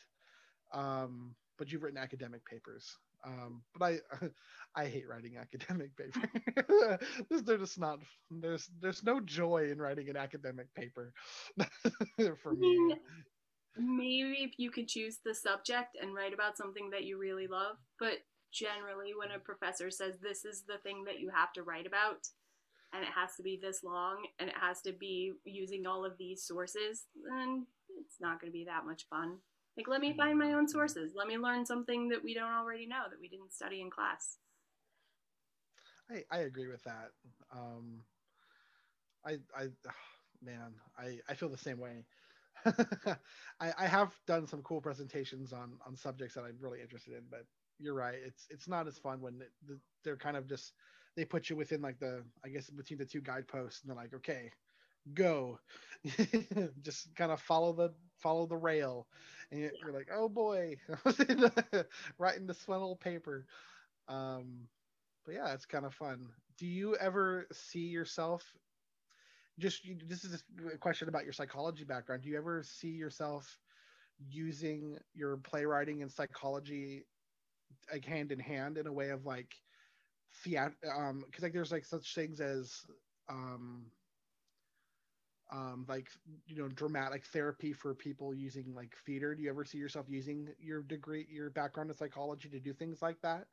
[0.73, 2.97] um, but you've written academic papers.
[3.25, 3.99] Um, but I
[4.75, 6.99] I hate writing academic paper.
[7.29, 11.13] there's just not there's there's no joy in writing an academic paper
[12.41, 12.95] for me.
[13.77, 17.77] Maybe if you could choose the subject and write about something that you really love,
[17.99, 18.17] but
[18.51, 22.27] generally when a professor says this is the thing that you have to write about
[22.93, 26.17] and it has to be this long and it has to be using all of
[26.17, 27.65] these sources, then
[27.99, 29.37] it's not going to be that much fun.
[29.75, 31.13] Like, let me find my own sources.
[31.15, 34.37] Let me learn something that we don't already know that we didn't study in class.
[36.09, 37.11] I, I agree with that.
[37.53, 38.01] Um,
[39.25, 39.67] I, I,
[40.41, 42.05] man, I, I feel the same way.
[42.65, 47.23] I, I have done some cool presentations on, on subjects that I'm really interested in,
[47.29, 47.43] but
[47.77, 48.17] you're right.
[48.25, 49.39] It's, it's not as fun when
[50.03, 50.73] they're kind of just,
[51.17, 54.15] they put you within like the, I guess between the two guideposts and they're like,
[54.15, 54.51] okay,
[55.13, 55.59] go.
[56.83, 59.07] Just kind of follow the follow the rail.
[59.51, 60.77] And you're like oh boy.
[62.19, 63.45] Writing the funnel paper.
[64.07, 64.67] Um
[65.25, 66.27] but yeah it's kind of fun.
[66.57, 68.43] Do you ever see yourself
[69.59, 72.21] just this is a question about your psychology background.
[72.23, 73.57] Do you ever see yourself
[74.29, 77.05] using your playwriting and psychology
[77.91, 79.55] like hand in hand in a way of like
[80.43, 82.85] fiat um because like there's like such things as
[83.29, 83.85] um
[85.51, 86.09] um, like
[86.45, 89.33] you know dramatic therapy for people using like theater.
[89.33, 93.01] Do you ever see yourself using your degree your background in psychology to do things
[93.01, 93.45] like that?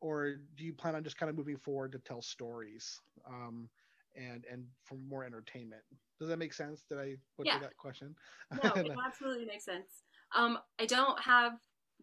[0.00, 3.68] Or do you plan on just kind of moving forward to tell stories um,
[4.16, 5.82] and and for more entertainment?
[6.18, 6.84] Does that make sense?
[6.88, 7.58] Did i put yeah.
[7.60, 8.14] that question?
[8.62, 10.02] No it absolutely makes sense.
[10.36, 11.52] Um, i don't have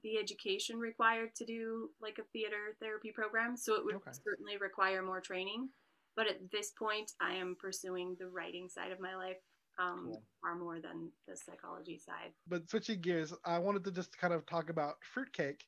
[0.06, 4.12] the education required to do like a theater therapy program so it would okay.
[4.24, 5.68] certainly require more training
[6.16, 9.38] but at this point, I am pursuing the writing side of my life
[9.78, 10.24] um, cool.
[10.42, 12.32] far more than the psychology side.
[12.48, 15.64] But switching gears, I wanted to just kind of talk about fruitcake.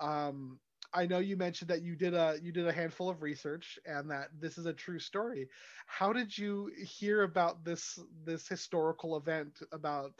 [0.00, 0.58] Um,
[0.92, 4.10] I know you mentioned that you did a you did a handful of research and
[4.10, 5.48] that this is a true story.
[5.86, 10.12] How did you hear about this this historical event about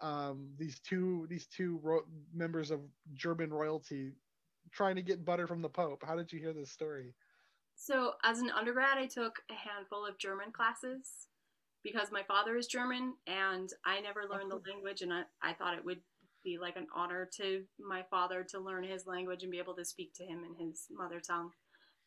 [0.00, 2.80] um, these two these two ro- members of
[3.14, 4.12] German royalty
[4.72, 6.04] trying to get butter from the Pope?
[6.06, 7.14] How did you hear this story?
[7.76, 11.28] So, as an undergrad, I took a handful of German classes
[11.82, 15.76] because my father is German and I never learned the language, and I, I thought
[15.76, 16.00] it would
[16.44, 19.84] be like an honor to my father to learn his language and be able to
[19.84, 21.50] speak to him in his mother tongue.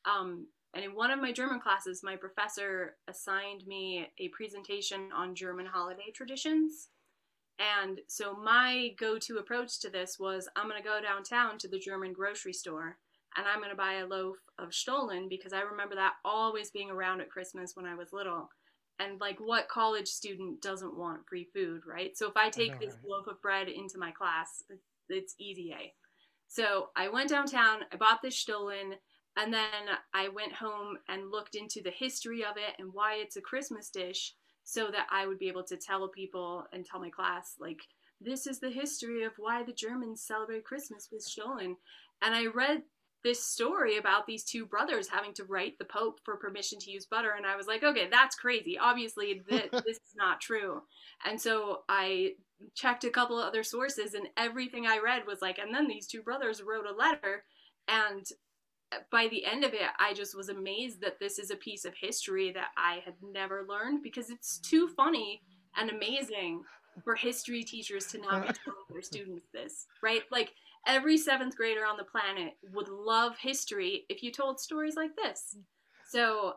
[0.06, 5.36] Um, and in one of my German classes, my professor assigned me a presentation on
[5.36, 6.90] German holiday traditions.
[7.60, 11.68] And so my go to approach to this was I'm going to go downtown to
[11.68, 12.98] the German grocery store
[13.38, 16.92] and I'm going to buy a loaf of Stollen because I remember that always being
[16.92, 18.50] around at Christmas when I was little.
[19.00, 22.16] And like, what college student doesn't want free food, right?
[22.16, 23.06] So if I take I know, this right?
[23.08, 24.63] loaf of bread into my class,
[25.10, 25.94] it's easy A.
[26.48, 28.94] So I went downtown, I bought this Stollen,
[29.36, 29.66] and then
[30.13, 33.89] I went home and looked into the history of it and why it's a Christmas
[33.89, 37.82] dish so that I would be able to tell people and tell my class, like,
[38.21, 41.76] this is the history of why the Germans celebrate Christmas with Stollen.
[42.21, 42.84] And I read
[43.23, 47.06] this story about these two brothers having to write the Pope for permission to use
[47.06, 47.34] butter.
[47.36, 48.78] And I was like, okay, that's crazy.
[48.78, 50.82] Obviously, th- this is not true.
[51.26, 52.34] And so I
[52.76, 56.08] checked a couple of other sources, and everything I read was like, and then these
[56.08, 57.43] two brothers wrote a letter.
[57.88, 58.26] And
[59.12, 61.94] by the end of it, I just was amazed that this is a piece of
[61.96, 65.42] history that I had never learned because it's too funny
[65.76, 66.64] and amazing
[67.04, 70.24] for history teachers to not be telling their students this, right?
[70.32, 70.54] Like
[70.86, 75.58] every seventh grader on the planet would love history if you told stories like this.
[76.08, 76.56] So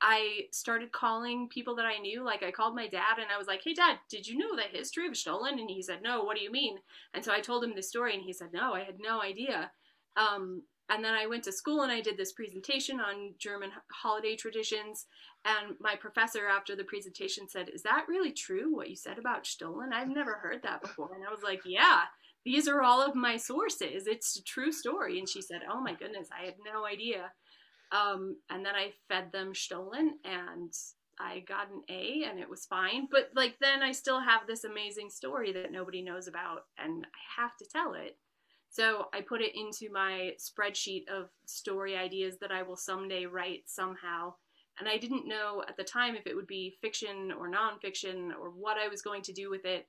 [0.00, 2.22] I started calling people that I knew.
[2.22, 4.62] Like I called my dad and I was like, "Hey, dad, did you know the
[4.62, 6.22] history of Stollen?" And he said, "No.
[6.22, 6.78] What do you mean?"
[7.14, 9.70] And so I told him the story, and he said, "No, I had no idea."
[10.16, 14.36] Um, and then I went to school and I did this presentation on German holiday
[14.36, 15.06] traditions.
[15.44, 18.74] And my professor, after the presentation, said, "Is that really true?
[18.74, 19.92] What you said about Stollen?
[19.92, 22.02] I've never heard that before." And I was like, "Yeah."
[22.48, 24.06] these are all of my sources.
[24.06, 25.18] It's a true story.
[25.18, 27.30] And she said, Oh my goodness, I had no idea.
[27.92, 30.72] Um, and then I fed them Stollen and
[31.20, 33.08] I got an A and it was fine.
[33.10, 37.42] But like then I still have this amazing story that nobody knows about and I
[37.42, 38.16] have to tell it.
[38.70, 43.62] So I put it into my spreadsheet of story ideas that I will someday write
[43.66, 44.34] somehow.
[44.78, 48.50] And I didn't know at the time if it would be fiction or nonfiction or
[48.50, 49.88] what I was going to do with it.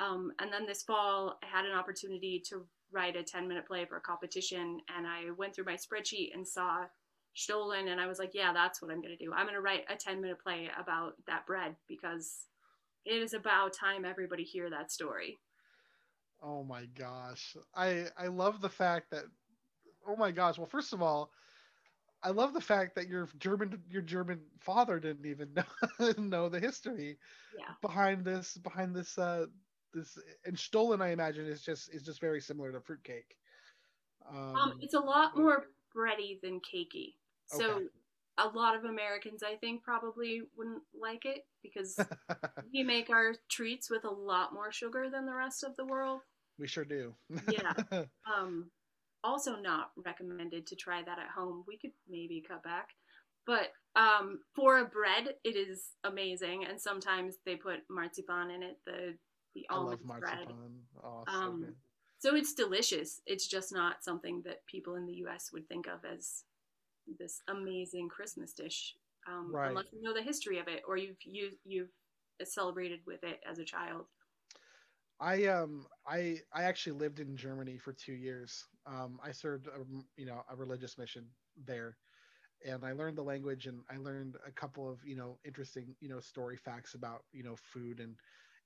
[0.00, 3.84] Um, and then this fall, I had an opportunity to write a 10 minute play
[3.84, 4.80] for a competition.
[4.96, 6.84] And I went through my spreadsheet and saw
[7.34, 7.88] Stollen.
[7.88, 9.32] and I was like, yeah, that's what I'm going to do.
[9.32, 12.46] I'm going to write a 10 minute play about that bread because
[13.04, 15.38] it is about time everybody hear that story.
[16.42, 17.56] Oh my gosh.
[17.74, 19.24] I I love the fact that
[20.06, 20.58] oh my gosh.
[20.58, 21.30] Well, first of all,
[22.22, 25.54] I love the fact that your German your German father didn't even
[26.00, 27.18] know, know the history
[27.56, 27.74] yeah.
[27.80, 29.46] behind this behind this uh
[29.92, 33.36] this and Stollen I imagine, is just is just very similar to fruitcake.
[34.28, 37.14] Um, um, it's a lot more bready than cakey.
[37.46, 37.84] So okay.
[38.38, 41.98] a lot of Americans, I think, probably wouldn't like it because
[42.72, 46.20] we make our treats with a lot more sugar than the rest of the world.
[46.58, 47.14] We sure do.
[47.50, 47.72] yeah.
[48.32, 48.70] Um,
[49.24, 51.64] also, not recommended to try that at home.
[51.66, 52.88] We could maybe cut back.
[53.46, 58.78] But um, for a bread, it is amazing, and sometimes they put marzipan in it,
[58.86, 59.14] the
[59.54, 60.48] the almond bread.
[61.04, 61.74] Oh, so, um,
[62.18, 63.20] so it's delicious.
[63.26, 65.50] It's just not something that people in the U.S.
[65.52, 66.44] would think of as
[67.18, 68.94] this amazing Christmas dish,
[69.28, 69.70] um, right.
[69.70, 71.90] unless you know the history of it or you've you, you've
[72.44, 74.06] celebrated with it as a child.
[75.22, 78.64] I um I I actually lived in Germany for two years.
[78.86, 79.84] Um, I served a,
[80.16, 81.26] you know a religious mission
[81.66, 81.98] there,
[82.66, 86.08] and I learned the language and I learned a couple of you know interesting you
[86.08, 88.16] know story facts about you know food and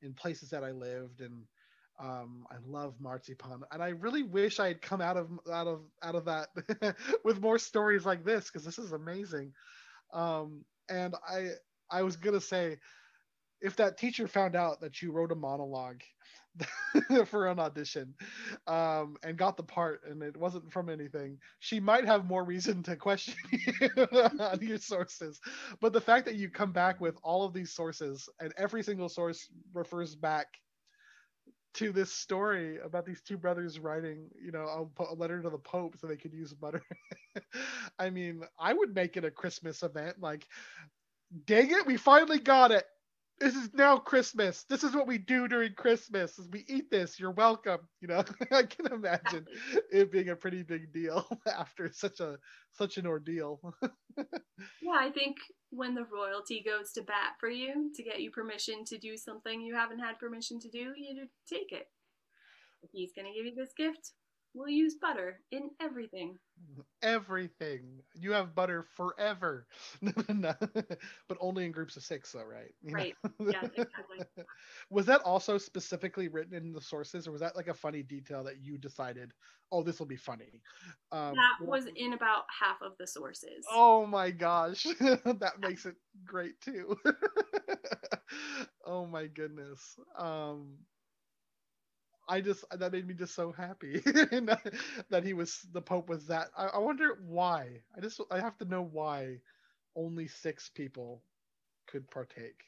[0.03, 1.45] in places that I lived and
[2.01, 5.83] um, I love marzipan, and I really wish I had come out of out of
[6.03, 6.49] out of that
[7.25, 9.53] with more stories like this because this is amazing.
[10.15, 11.51] Um, and I
[11.91, 12.79] I was gonna say,
[13.61, 16.03] if that teacher found out that you wrote a monologue
[17.27, 18.15] for an audition
[18.67, 22.83] um, and got the part and it wasn't from anything, she might have more reason
[22.83, 23.89] to question you
[24.41, 25.41] on your sources.
[25.81, 29.09] But the fact that you come back with all of these sources and every single
[29.09, 30.47] source refers back
[31.75, 35.59] to this story about these two brothers writing, you know, a, a letter to the
[35.59, 36.83] Pope so they could use butter.
[37.99, 40.17] I mean, I would make it a Christmas event.
[40.21, 40.47] Like,
[41.47, 42.85] dang it, we finally got it
[43.39, 44.65] this is now Christmas.
[44.65, 46.39] This is what we do during Christmas.
[46.39, 47.21] Is we eat this.
[47.21, 47.81] You're welcome.
[48.01, 49.47] You know, I can imagine
[49.93, 52.39] it being a pretty big deal after such a
[52.73, 53.61] such an ordeal.
[54.17, 55.37] yeah, I think
[55.71, 59.61] when the royalty goes to bat for you to get you permission to do something
[59.61, 61.89] you haven't had permission to do, you take it.
[62.83, 64.13] If he's gonna give you this gift,
[64.57, 66.39] We'll use butter in everything.
[67.03, 68.01] Everything.
[68.15, 69.67] You have butter forever.
[70.01, 72.73] but only in groups of six, though, right?
[72.83, 73.15] You right.
[73.39, 73.53] Know?
[73.53, 74.25] Yeah, exactly.
[74.91, 78.43] was that also specifically written in the sources, or was that like a funny detail
[78.45, 79.33] that you decided,
[79.71, 80.63] oh, this will be funny?
[81.13, 83.67] Um, that was in about half of the sources.
[83.71, 84.85] Oh my gosh.
[85.01, 86.97] that makes it great too.
[88.87, 89.97] oh my goodness.
[90.19, 90.79] Um,
[92.29, 96.49] I just that made me just so happy that, he was the Pope was that.
[96.57, 97.81] I, I, wonder why.
[97.97, 99.37] I just I have to know why
[99.95, 101.23] only six people
[101.87, 102.65] could partake.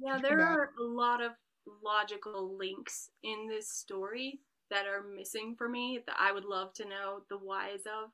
[0.00, 1.32] Yeah, there are a lot of
[1.84, 4.40] logical links in this story
[4.70, 8.10] that are missing for me that I would love to know the whys of.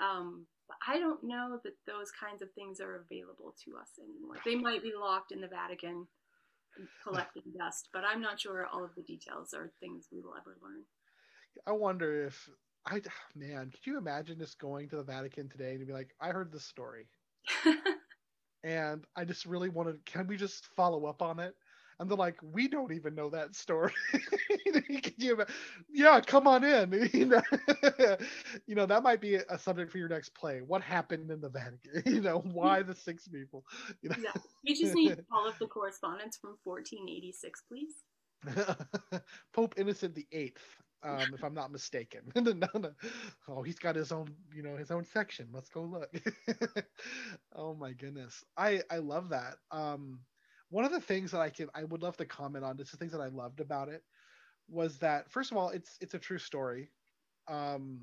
[0.00, 4.36] Um, but I don't know that those kinds of things are available to us anymore.
[4.44, 6.06] They might be locked in the Vatican
[7.02, 10.56] collecting dust, but I'm not sure all of the details are things we will ever
[10.62, 10.82] learn.
[11.66, 12.48] I wonder if
[12.86, 13.00] I
[13.34, 16.52] man, could you imagine just going to the Vatican today and be like, I heard
[16.52, 17.06] this story.
[18.64, 21.54] and I just really wanted can we just follow up on it?
[21.98, 23.92] And they're like, we don't even know that story.
[25.92, 27.08] yeah, come on in.
[27.12, 27.42] you, know,
[28.66, 30.60] you know, that might be a subject for your next play.
[30.60, 32.02] What happened in the Vatican?
[32.06, 33.64] You know, why the six people?
[34.02, 34.16] You know?
[34.22, 37.94] Yeah, we just need all of the correspondence from 1486, please.
[39.52, 40.62] Pope Innocent the Eighth,
[41.02, 42.20] um, if I'm not mistaken.
[42.34, 42.90] no, no.
[43.48, 45.48] Oh, he's got his own, you know, his own section.
[45.52, 46.14] Let's go look.
[47.54, 49.54] oh my goodness, I I love that.
[49.70, 50.20] Um,
[50.74, 52.96] one of the things that I can I would love to comment on, just the
[52.96, 54.02] things that I loved about it,
[54.68, 56.90] was that first of all, it's it's a true story,
[57.46, 58.00] um,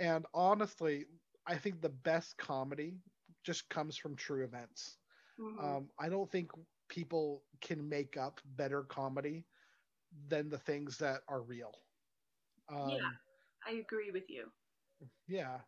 [0.00, 1.04] and honestly,
[1.46, 2.96] I think the best comedy
[3.44, 4.96] just comes from true events.
[5.40, 5.64] Mm-hmm.
[5.64, 6.50] Um, I don't think
[6.88, 9.44] people can make up better comedy
[10.26, 11.72] than the things that are real.
[12.68, 13.10] Um, yeah,
[13.64, 14.46] I agree with you.
[15.28, 15.58] Yeah,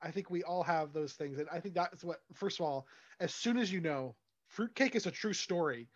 [0.00, 2.20] I think we all have those things, and I think that's what.
[2.34, 2.86] First of all,
[3.18, 4.14] as soon as you know
[4.50, 5.88] Fruitcake is a true story.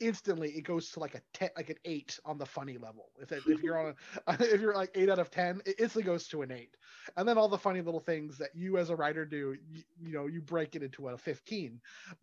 [0.00, 3.12] Instantly, it goes to like a ten, like an eight on the funny level.
[3.20, 3.94] If it, if you're on
[4.26, 6.76] a, if you're like eight out of ten, it instantly goes to an eight.
[7.16, 10.12] And then all the funny little things that you as a writer do, you, you
[10.12, 11.80] know, you break it into a fifteen,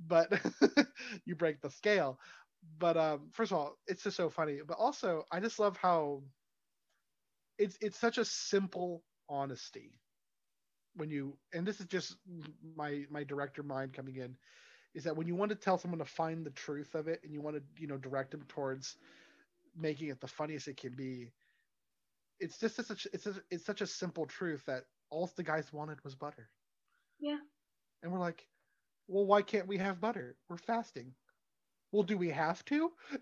[0.07, 0.33] but
[1.25, 2.19] you break the scale.
[2.77, 4.59] But um, first of all, it's just so funny.
[4.67, 6.23] But also, I just love how
[7.57, 9.93] it's it's such a simple honesty
[10.95, 12.17] when you and this is just
[12.75, 14.35] my my director mind coming in
[14.95, 17.33] is that when you want to tell someone to find the truth of it and
[17.33, 18.97] you want to you know direct them towards
[19.77, 21.31] making it the funniest it can be
[22.39, 26.03] it's just such it's a, it's such a simple truth that all the guys wanted
[26.03, 26.49] was butter.
[27.19, 27.37] Yeah.
[28.03, 28.45] And we're like
[29.07, 30.37] well why can't we have butter?
[30.49, 31.13] We're fasting.
[31.91, 32.91] Well do we have to?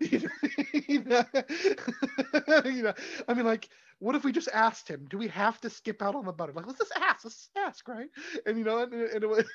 [0.88, 1.24] You, know,
[2.64, 2.94] you know
[3.28, 6.14] i mean like what if we just asked him do we have to skip out
[6.14, 6.52] on the butter?
[6.52, 8.08] Like let's just ask let's ask right?
[8.46, 9.46] And you know and, and, it,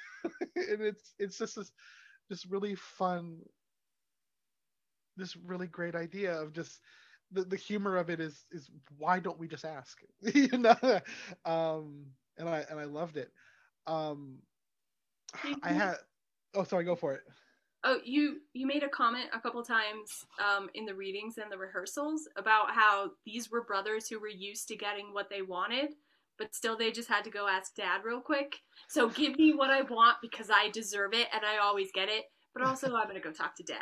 [0.56, 1.72] and it's it's just this
[2.30, 3.40] this really fun
[5.16, 6.80] this really great idea of just
[7.32, 10.00] the, the humor of it is is why don't we just ask?
[10.34, 10.76] You know?
[11.46, 12.06] Um
[12.38, 13.32] and i and i loved it.
[13.88, 14.40] Um
[15.64, 15.96] i had
[16.56, 17.22] oh sorry go for it.
[17.84, 21.58] Oh you you made a comment a couple times um in the readings and the
[21.58, 25.94] rehearsals about how these were brothers who were used to getting what they wanted
[26.38, 28.58] but still they just had to go ask dad real quick.
[28.88, 32.26] So give me what I want because I deserve it and I always get it.
[32.54, 33.78] But also I'm gonna go talk to dad.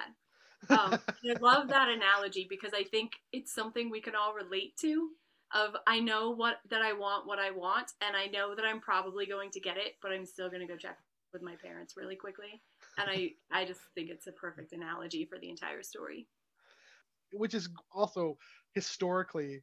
[0.70, 5.10] Um, I love that analogy because I think it's something we can all relate to.
[5.54, 8.80] Of I know what that I want, what I want, and I know that I'm
[8.80, 10.98] probably going to get it, but I'm still gonna go check
[11.34, 12.62] with my parents really quickly.
[12.98, 16.28] And I I just think it's a perfect analogy for the entire story.
[17.34, 18.38] Which is also
[18.74, 19.62] historically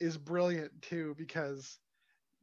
[0.00, 1.78] is brilliant too because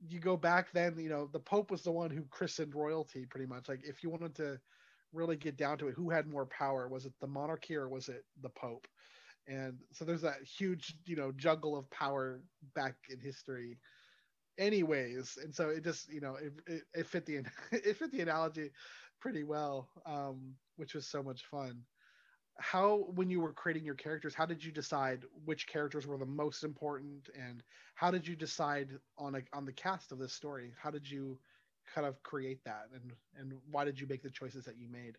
[0.07, 3.47] you go back then, you know, the Pope was the one who christened royalty pretty
[3.47, 3.67] much.
[3.67, 4.59] Like if you wanted to
[5.13, 6.87] really get down to it, who had more power?
[6.87, 8.87] Was it the monarchy or was it the Pope?
[9.47, 12.43] And so there's that huge, you know, juggle of power
[12.75, 13.79] back in history
[14.57, 15.37] anyways.
[15.41, 17.37] And so it just, you know, it, it, it fit the
[17.71, 18.71] it fit the analogy
[19.19, 21.83] pretty well, um, which was so much fun
[22.59, 26.25] how when you were creating your characters how did you decide which characters were the
[26.25, 27.29] most important?
[27.39, 27.63] And
[27.95, 30.73] how did you decide on a, on the cast of this story?
[30.81, 31.37] How did you
[31.93, 32.87] kind of create that?
[32.93, 35.17] And and why did you make the choices that you made?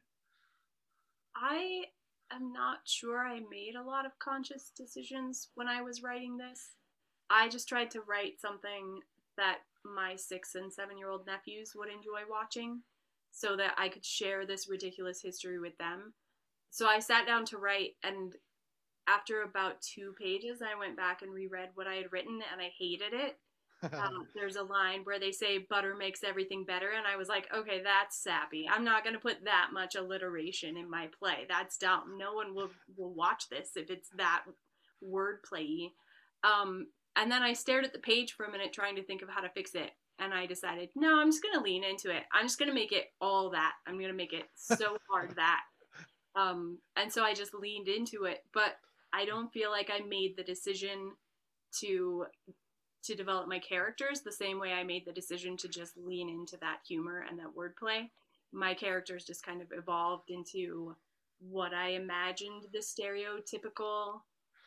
[1.35, 1.85] I
[2.31, 6.77] am not sure i made a lot of conscious decisions when i was writing this.
[7.31, 9.01] I just tried to write something
[9.37, 12.83] that my six and seven year old nephews would enjoy watching
[13.31, 16.13] so that i could share this ridiculous history with them
[16.71, 18.33] so I sat down to write, and
[19.07, 22.71] after about two pages, I went back and reread what I had written, and I
[22.79, 23.39] hated it.
[23.93, 27.49] um, there's a line where they say butter makes everything better, and I was like,
[27.55, 28.69] okay, that's sappy.
[28.69, 31.47] I'm not going to put that much alliteration in my play.
[31.49, 32.17] That's dumb.
[32.19, 34.43] No one will will watch this if it's that
[35.03, 35.91] wordplay.
[36.43, 39.29] Um, and then I stared at the page for a minute, trying to think of
[39.29, 39.91] how to fix it.
[40.21, 42.25] And I decided, no, I'm just going to lean into it.
[42.33, 43.73] I'm just going to make it all that.
[43.87, 45.61] I'm going to make it so hard that.
[46.39, 48.45] Um, and so I just leaned into it.
[48.53, 48.77] But
[49.13, 51.13] I don't feel like I made the decision
[51.81, 52.27] to
[53.05, 56.57] to develop my characters the same way I made the decision to just lean into
[56.59, 58.11] that humor and that wordplay.
[58.53, 60.97] My characters just kind of evolved into
[61.41, 64.21] what I imagined the stereotypical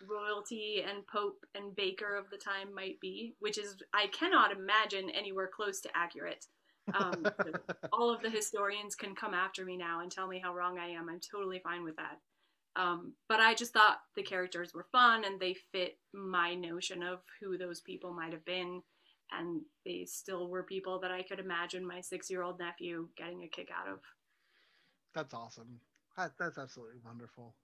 [0.07, 5.09] royalty and pope and baker of the time might be, which is I cannot imagine
[5.09, 6.47] anywhere close to accurate.
[6.94, 7.26] Um,
[7.94, 10.90] all of the historians can come after me now and tell me how wrong I
[10.90, 11.10] am.
[11.10, 12.20] I'm totally fine with that.
[12.76, 17.20] Um, but I just thought the characters were fun and they fit my notion of
[17.40, 18.82] who those people might have been.
[19.32, 23.44] And they still were people that I could imagine my six year old nephew getting
[23.44, 24.00] a kick out of.
[25.14, 25.80] That's awesome.
[26.18, 27.56] That, that's absolutely wonderful.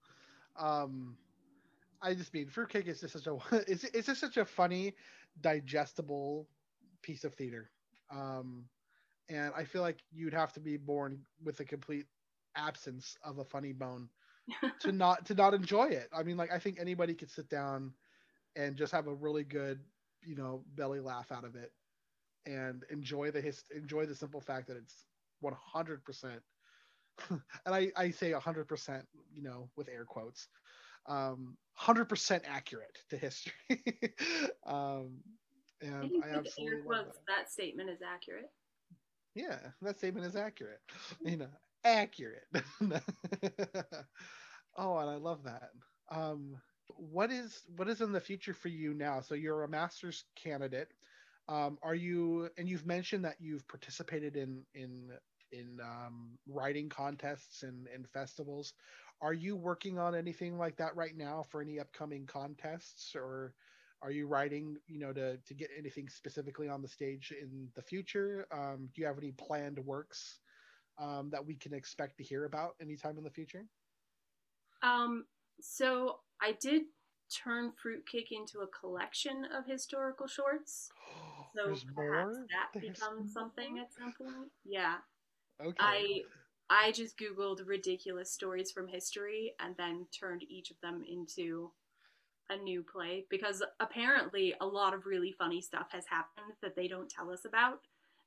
[0.58, 1.16] Um,
[2.00, 4.94] I just mean fruitcake is just such a it's, it's just such a funny,
[5.40, 6.48] digestible
[7.02, 7.70] piece of theater.
[8.10, 8.64] Um,
[9.28, 12.06] and I feel like you'd have to be born with a complete
[12.56, 14.08] absence of a funny bone
[14.80, 16.08] to not to not enjoy it.
[16.12, 17.92] I mean, like I think anybody could sit down
[18.56, 19.80] and just have a really good,
[20.22, 21.72] you know, belly laugh out of it
[22.46, 25.06] and enjoy the his enjoy the simple fact that it's
[25.40, 26.42] 100 percent
[27.30, 30.48] and I, I say 100 percent you know with air quotes
[31.06, 33.52] um 100 percent accurate to history
[34.66, 35.18] um
[35.80, 37.12] and I, I absolutely that.
[37.28, 38.50] that statement is accurate
[39.38, 40.80] yeah that statement is accurate
[41.24, 41.48] you know
[41.84, 42.44] accurate
[44.76, 45.70] Oh, and I love that.
[46.10, 46.56] Um,
[46.96, 49.20] what is what is in the future for you now?
[49.20, 50.88] So you're a master's candidate.
[51.48, 52.50] Um, are you?
[52.58, 55.10] And you've mentioned that you've participated in in
[55.52, 58.74] in um, writing contests and, and festivals.
[59.20, 63.54] Are you working on anything like that right now for any upcoming contests, or
[64.02, 67.82] are you writing, you know, to to get anything specifically on the stage in the
[67.82, 68.46] future?
[68.52, 70.38] Um, do you have any planned works
[70.98, 73.66] um, that we can expect to hear about anytime in the future?
[74.82, 75.24] Um,
[75.60, 76.82] so I did
[77.34, 80.90] turn Fruitcake into a collection of historical shorts.
[81.56, 82.46] So There's perhaps more?
[82.50, 83.42] that There's becomes more?
[83.42, 84.50] something at some point.
[84.66, 84.96] Yeah.
[85.58, 85.74] Okay.
[85.80, 86.20] I
[86.68, 91.72] I just googled ridiculous stories from history and then turned each of them into
[92.50, 96.88] a new play because apparently a lot of really funny stuff has happened that they
[96.88, 97.80] don't tell us about.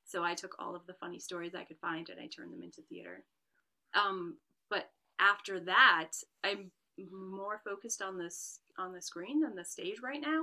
[0.04, 2.62] So I took all of the funny stories I could find and I turned them
[2.62, 3.24] into theater.
[3.94, 4.36] Um,
[4.70, 6.10] but after that,
[6.44, 6.70] I'm
[7.10, 10.42] more focused on this on the screen than the stage right now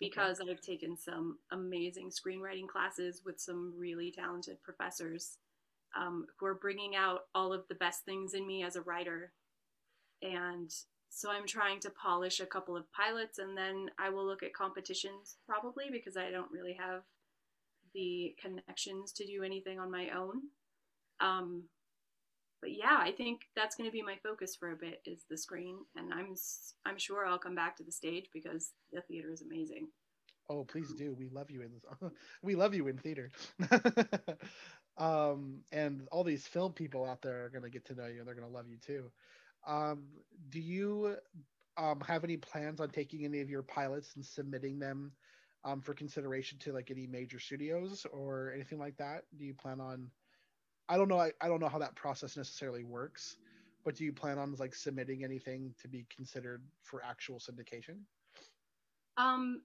[0.00, 0.50] because okay.
[0.50, 5.38] I've taken some amazing screenwriting classes with some really talented professors
[5.96, 9.32] um, who are bringing out all of the best things in me as a writer.
[10.22, 10.72] And
[11.14, 14.52] so I'm trying to polish a couple of pilots and then I will look at
[14.52, 17.02] competitions probably because I don't really have
[17.94, 20.42] the connections to do anything on my own.
[21.20, 21.64] Um,
[22.60, 25.36] but yeah, I think that's going to be my focus for a bit is the
[25.36, 26.34] screen, and I'm
[26.86, 29.88] I'm sure I'll come back to the stage because the theater is amazing.
[30.48, 31.14] Oh, please do.
[31.16, 32.10] We love you in
[32.42, 33.30] we love you in theater.
[34.98, 38.20] um, and all these film people out there are going to get to know you,
[38.20, 39.10] and they're going to love you too.
[39.66, 40.04] Um,
[40.50, 41.16] do you
[41.76, 45.12] um, have any plans on taking any of your pilots and submitting them
[45.64, 49.22] um, for consideration to like any major studios or anything like that?
[49.36, 50.10] Do you plan on
[50.88, 51.18] I don't know.
[51.18, 53.36] I, I don't know how that process necessarily works,
[53.84, 58.00] but do you plan on like submitting anything to be considered for actual syndication?
[59.16, 59.62] Um,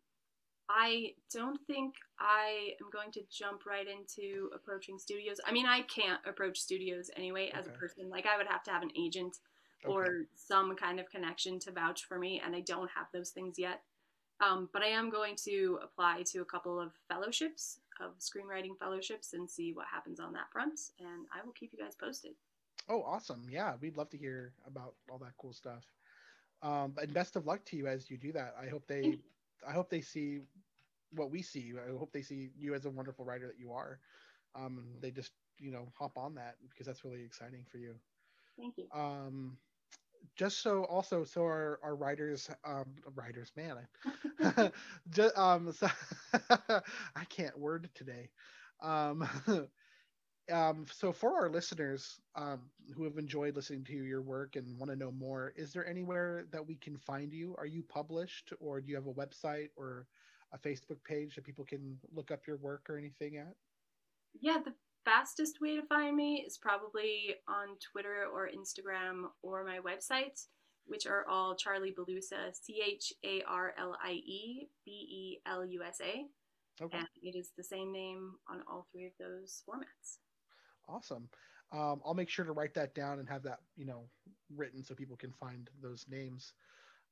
[0.70, 5.38] I don't think I am going to jump right into approaching studios.
[5.46, 7.76] I mean, I can't approach studios anyway as okay.
[7.76, 8.10] a person.
[8.10, 9.38] Like, I would have to have an agent
[9.86, 9.94] okay.
[9.94, 13.58] or some kind of connection to vouch for me, and I don't have those things
[13.58, 13.82] yet.
[14.42, 19.34] Um, but I am going to apply to a couple of fellowships of screenwriting fellowships
[19.34, 20.80] and see what happens on that front.
[21.00, 22.32] And I will keep you guys posted.
[22.88, 23.46] Oh, awesome.
[23.52, 25.84] Yeah, we'd love to hear about all that cool stuff.
[26.62, 28.56] Um, and best of luck to you as you do that.
[28.62, 29.20] I hope they,
[29.68, 30.40] I hope they see
[31.14, 31.74] what we see.
[31.78, 34.00] I hope they see you as a wonderful writer that you are.
[34.56, 37.94] Um, they just, you know, hop on that because that's really exciting for you.
[38.58, 38.88] Thank you.
[38.94, 39.58] Um,
[40.36, 43.78] just so also so our, our writers um writers man
[44.46, 44.72] I,
[45.10, 45.88] just, um so
[47.16, 48.30] I can't word today
[48.82, 49.28] um
[50.52, 54.90] um so for our listeners um who have enjoyed listening to your work and want
[54.92, 58.82] to know more is there anywhere that we can find you are you published or
[58.82, 60.08] do you have a website or
[60.54, 63.56] a Facebook page that people can look up your work or anything at?
[64.40, 64.74] Yeah, the
[65.06, 70.46] fastest way to find me is probably on Twitter or Instagram or my website,
[70.86, 75.66] which are all Charlie Belusa, C H A R L I E B E L
[75.66, 76.26] U S A.
[76.82, 76.98] Okay.
[76.98, 80.18] And it is the same name on all three of those formats.
[80.88, 81.28] Awesome.
[81.72, 84.06] Um, I'll make sure to write that down and have that, you know,
[84.56, 86.54] written so people can find those names.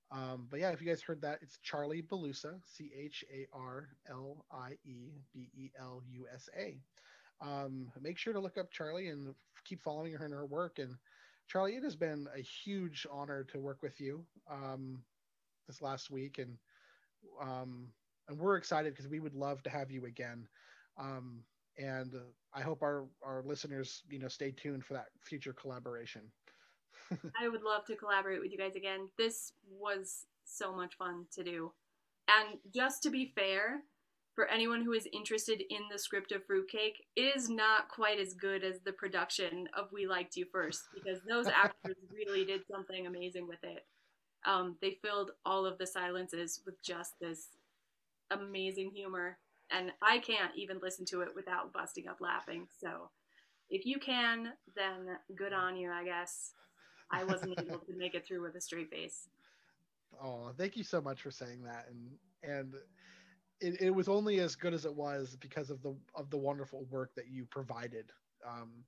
[0.09, 3.89] Um, but yeah, if you guys heard that, it's Charlie Belusa, C H A R
[4.09, 6.79] L I E B E L U S A.
[7.41, 9.33] Um, make sure to look up Charlie and
[9.65, 10.79] keep following her and her work.
[10.79, 10.95] And
[11.47, 15.03] Charlie, it has been a huge honor to work with you um,
[15.67, 16.57] this last week, and
[17.41, 17.87] um,
[18.27, 20.47] and we're excited because we would love to have you again.
[20.97, 21.43] Um,
[21.77, 22.13] and
[22.53, 26.23] I hope our our listeners, you know, stay tuned for that future collaboration.
[27.39, 29.07] I would love to collaborate with you guys again.
[29.17, 31.71] This was so much fun to do.
[32.27, 33.83] And just to be fair,
[34.37, 38.35] for anyone who is interested in the script of Fruitcake, it is not quite as
[38.35, 43.07] good as the production of We Liked You First because those actors really did something
[43.07, 43.83] amazing with it.
[44.45, 47.47] Um, they filled all of the silences with just this
[48.29, 49.39] amazing humor,
[49.71, 52.67] and I can't even listen to it without busting up laughing.
[52.79, 53.09] So,
[53.71, 56.51] if you can, then good on you, I guess.
[57.09, 59.29] I wasn't able to make it through with a straight face.
[60.23, 62.11] Oh, thank you so much for saying that, and
[62.43, 62.75] and
[63.61, 66.85] it, it was only as good as it was because of the of the wonderful
[66.85, 68.11] work that you provided.
[68.47, 68.83] Um,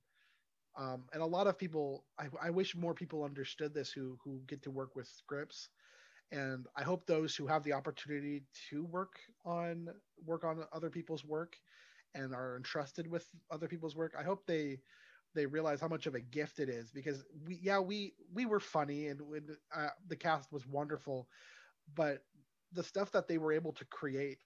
[0.78, 4.42] um, and a lot of people, I, I wish more people understood this who who
[4.46, 5.68] get to work with scripts,
[6.32, 9.14] and I hope those who have the opportunity to work
[9.44, 9.88] on
[10.24, 11.56] work on other people's work
[12.14, 14.14] and are entrusted with other people's work.
[14.18, 14.80] I hope they
[15.34, 18.60] they realize how much of a gift it is because we yeah we we were
[18.60, 19.20] funny and
[19.74, 21.28] uh, the cast was wonderful
[21.94, 22.24] but
[22.72, 24.38] the stuff that they were able to create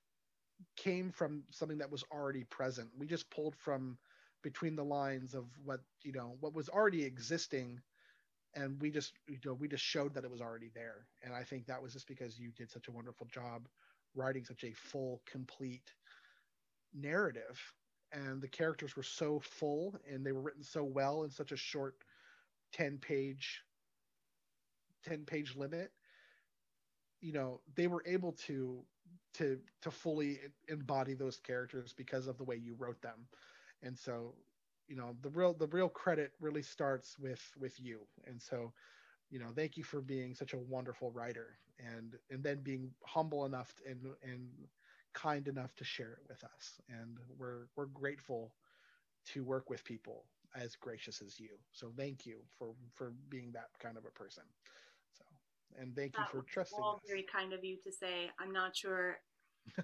[0.76, 2.90] came from something that was already present.
[2.98, 3.98] We just pulled from
[4.42, 7.80] between the lines of what you know what was already existing
[8.54, 11.06] and we just you know we just showed that it was already there.
[11.22, 13.68] And i think that was just because you did such a wonderful job
[14.14, 15.92] writing such a full complete
[16.94, 17.60] narrative.
[18.12, 21.56] And the characters were so full and they were written so well in such a
[21.56, 21.96] short
[22.72, 23.62] 10 page
[25.04, 25.92] 10 page limit.
[27.20, 28.84] You know they were able to
[29.34, 33.28] to to fully embody those characters because of the way you wrote them.
[33.82, 34.34] And so
[34.88, 38.06] you know the real the real credit really starts with with you.
[38.24, 38.72] And so
[39.30, 43.44] you know thank you for being such a wonderful writer and and then being humble
[43.44, 44.68] enough and and
[45.14, 46.80] kind enough to share it with us.
[46.88, 48.54] And we're we're grateful
[49.26, 51.58] to work with people as gracious as you.
[51.72, 54.44] So thank you for for being that kind of a person.
[54.82, 54.83] so
[55.78, 57.02] and thank that you for trusting all us.
[57.06, 59.18] very kind of you to say i'm not sure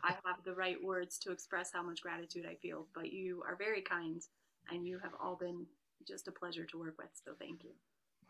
[0.04, 3.56] i have the right words to express how much gratitude i feel but you are
[3.56, 4.22] very kind
[4.70, 5.66] and you have all been
[6.06, 7.70] just a pleasure to work with so thank you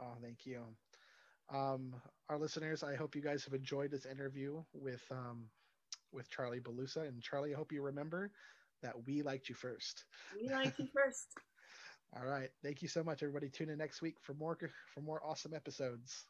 [0.01, 0.63] oh thank you
[1.53, 1.95] um,
[2.29, 5.47] our listeners i hope you guys have enjoyed this interview with um,
[6.13, 7.09] with Charlie Belusa.
[7.09, 8.31] And Charlie, I hope you remember
[8.83, 10.05] that we liked you first.
[10.41, 11.29] We liked you first.
[12.17, 12.51] All right.
[12.63, 13.49] Thank you so much, everybody.
[13.49, 14.59] Tune in next week for more
[14.93, 16.27] for more awesome episodes.